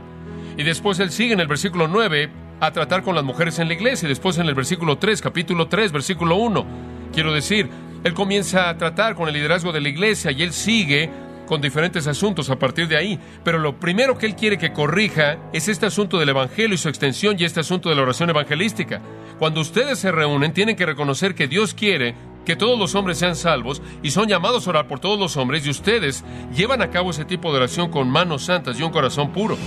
Y 0.56 0.64
después 0.64 0.98
él 0.98 1.10
sigue 1.10 1.32
en 1.32 1.40
el 1.40 1.46
versículo 1.46 1.88
9 1.88 2.30
a 2.60 2.70
tratar 2.72 3.02
con 3.02 3.14
las 3.14 3.24
mujeres 3.24 3.58
en 3.58 3.68
la 3.68 3.74
iglesia. 3.74 4.06
Y 4.06 4.10
después 4.10 4.38
en 4.38 4.46
el 4.46 4.54
versículo 4.54 4.98
3, 4.98 5.22
capítulo 5.22 5.68
3, 5.68 5.92
versículo 5.92 6.36
1. 6.36 6.66
Quiero 7.12 7.32
decir, 7.32 7.68
él 8.04 8.14
comienza 8.14 8.68
a 8.68 8.76
tratar 8.76 9.14
con 9.14 9.28
el 9.28 9.34
liderazgo 9.34 9.72
de 9.72 9.80
la 9.80 9.88
iglesia 9.88 10.32
y 10.32 10.42
él 10.42 10.52
sigue 10.52 11.08
con 11.52 11.60
diferentes 11.60 12.06
asuntos 12.06 12.48
a 12.48 12.58
partir 12.58 12.88
de 12.88 12.96
ahí. 12.96 13.18
Pero 13.44 13.58
lo 13.58 13.78
primero 13.78 14.16
que 14.16 14.24
él 14.24 14.34
quiere 14.34 14.56
que 14.56 14.72
corrija 14.72 15.36
es 15.52 15.68
este 15.68 15.84
asunto 15.84 16.18
del 16.18 16.30
Evangelio 16.30 16.74
y 16.74 16.78
su 16.78 16.88
extensión 16.88 17.36
y 17.38 17.44
este 17.44 17.60
asunto 17.60 17.90
de 17.90 17.94
la 17.94 18.00
oración 18.00 18.30
evangelística. 18.30 19.02
Cuando 19.38 19.60
ustedes 19.60 19.98
se 19.98 20.10
reúnen, 20.10 20.54
tienen 20.54 20.76
que 20.76 20.86
reconocer 20.86 21.34
que 21.34 21.48
Dios 21.48 21.74
quiere 21.74 22.14
que 22.46 22.56
todos 22.56 22.78
los 22.78 22.94
hombres 22.94 23.18
sean 23.18 23.36
salvos 23.36 23.82
y 24.02 24.12
son 24.12 24.28
llamados 24.28 24.66
a 24.66 24.70
orar 24.70 24.88
por 24.88 24.98
todos 24.98 25.18
los 25.18 25.36
hombres 25.36 25.66
y 25.66 25.68
ustedes 25.68 26.24
llevan 26.56 26.80
a 26.80 26.88
cabo 26.88 27.10
ese 27.10 27.26
tipo 27.26 27.52
de 27.52 27.58
oración 27.58 27.90
con 27.90 28.08
manos 28.08 28.46
santas 28.46 28.80
y 28.80 28.82
un 28.82 28.90
corazón 28.90 29.30
puro. 29.30 29.58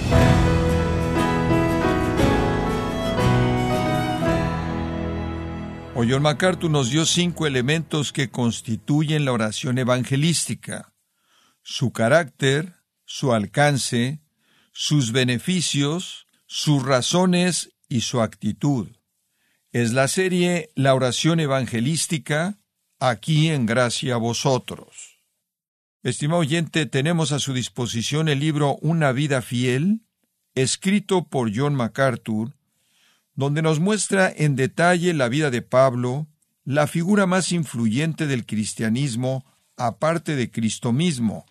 O 5.94 6.04
John 6.04 6.24
MacArthur 6.24 6.72
nos 6.72 6.90
dio 6.90 7.06
cinco 7.06 7.46
elementos 7.46 8.12
que 8.12 8.32
constituyen 8.32 9.24
la 9.24 9.34
oración 9.34 9.78
evangelística. 9.78 10.95
Su 11.68 11.92
carácter, 11.92 12.76
su 13.06 13.34
alcance, 13.34 14.22
sus 14.72 15.12
beneficios, 15.12 16.28
sus 16.46 16.84
razones 16.84 17.72
y 17.90 18.02
su 18.02 18.22
actitud. 18.22 18.90
Es 19.72 19.92
la 19.92 20.08
serie 20.08 20.70
La 20.76 20.94
oración 20.94 21.40
evangelística, 21.40 22.60
aquí 23.00 23.50
en 23.50 23.66
gracia 23.66 24.14
a 24.14 24.18
vosotros. 24.18 25.20
Estimado 26.04 26.42
oyente, 26.42 26.86
tenemos 26.86 27.32
a 27.32 27.40
su 27.40 27.52
disposición 27.52 28.30
el 28.30 28.42
libro 28.42 28.78
Una 28.82 29.12
vida 29.12 29.42
fiel, 29.42 30.02
escrito 30.54 31.28
por 31.28 31.52
John 31.54 31.74
MacArthur, 31.74 32.54
donde 33.34 33.64
nos 33.64 33.80
muestra 33.80 34.32
en 34.32 34.56
detalle 34.56 35.16
la 35.16 35.30
vida 35.30 35.50
de 35.50 35.64
Pablo, 35.64 36.28
la 36.64 36.86
figura 36.86 37.26
más 37.26 37.52
influyente 37.52 38.28
del 38.28 38.46
cristianismo, 38.46 39.44
aparte 39.78 40.36
de 40.36 40.52
Cristo 40.52 40.94
mismo. 40.94 41.48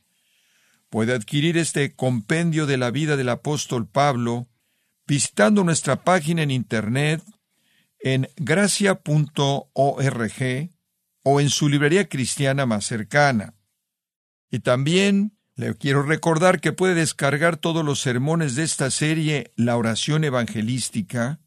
Puede 0.94 1.12
adquirir 1.12 1.58
este 1.58 1.96
compendio 1.96 2.66
de 2.66 2.76
la 2.76 2.92
vida 2.92 3.16
del 3.16 3.28
apóstol 3.28 3.88
Pablo 3.88 4.46
visitando 5.08 5.64
nuestra 5.64 6.04
página 6.04 6.44
en 6.44 6.52
internet 6.52 7.20
en 7.98 8.28
gracia.org 8.36 9.64
o 11.24 11.40
en 11.40 11.50
su 11.50 11.68
librería 11.68 12.08
cristiana 12.08 12.64
más 12.64 12.84
cercana. 12.84 13.54
Y 14.52 14.60
también 14.60 15.36
le 15.56 15.74
quiero 15.74 16.04
recordar 16.04 16.60
que 16.60 16.70
puede 16.70 16.94
descargar 16.94 17.56
todos 17.56 17.84
los 17.84 17.98
sermones 17.98 18.54
de 18.54 18.62
esta 18.62 18.88
serie 18.92 19.52
La 19.56 19.76
oración 19.76 20.22
evangelística 20.22 21.40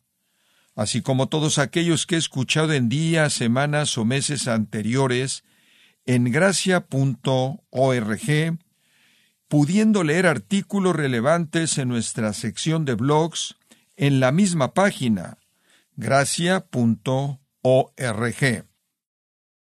así 0.76 1.02
como 1.02 1.30
todos 1.30 1.58
aquellos 1.58 2.06
que 2.06 2.16
he 2.16 2.18
escuchado 2.18 2.74
en 2.74 2.90
días, 2.90 3.32
semanas 3.32 3.98
o 3.98 4.04
meses 4.04 4.50
anteriores 4.50 5.46
en 6.06 6.26
gracia.org, 6.34 7.62
pudiendo 9.48 10.04
leer 10.04 10.28
artículos 10.28 10.96
relevantes 10.96 11.78
en 11.78 11.88
nuestra 11.88 12.34
sección 12.34 12.86
de 12.86 12.96
blogs 12.96 13.56
en 13.96 14.20
la 14.20 14.32
misma 14.32 14.74
página, 14.74 15.38
gracia.org. 15.96 17.40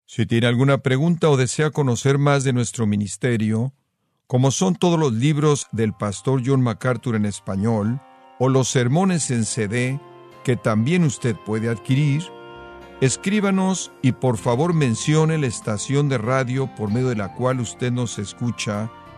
Si 0.05 0.25
tiene 0.25 0.47
alguna 0.47 0.77
pregunta 0.79 1.29
o 1.29 1.37
desea 1.37 1.71
conocer 1.71 2.17
más 2.17 2.43
de 2.43 2.53
nuestro 2.53 2.85
ministerio, 2.85 3.73
como 4.25 4.51
son 4.51 4.75
todos 4.75 4.99
los 4.99 5.13
libros 5.13 5.67
del 5.71 5.93
pastor 5.93 6.41
John 6.45 6.61
MacArthur 6.61 7.15
en 7.15 7.25
español, 7.25 8.01
o 8.39 8.49
los 8.49 8.67
sermones 8.67 9.31
en 9.31 9.45
CD, 9.45 9.99
que 10.43 10.55
también 10.55 11.03
usted 11.03 11.35
puede 11.45 11.69
adquirir, 11.69 12.23
escríbanos 13.01 13.91
y 14.01 14.11
por 14.13 14.37
favor 14.37 14.73
mencione 14.73 15.37
la 15.37 15.47
estación 15.47 16.07
de 16.09 16.17
radio 16.17 16.73
por 16.75 16.91
medio 16.91 17.09
de 17.09 17.15
la 17.15 17.33
cual 17.33 17.59
usted 17.59 17.91
nos 17.91 18.19
escucha 18.19 18.91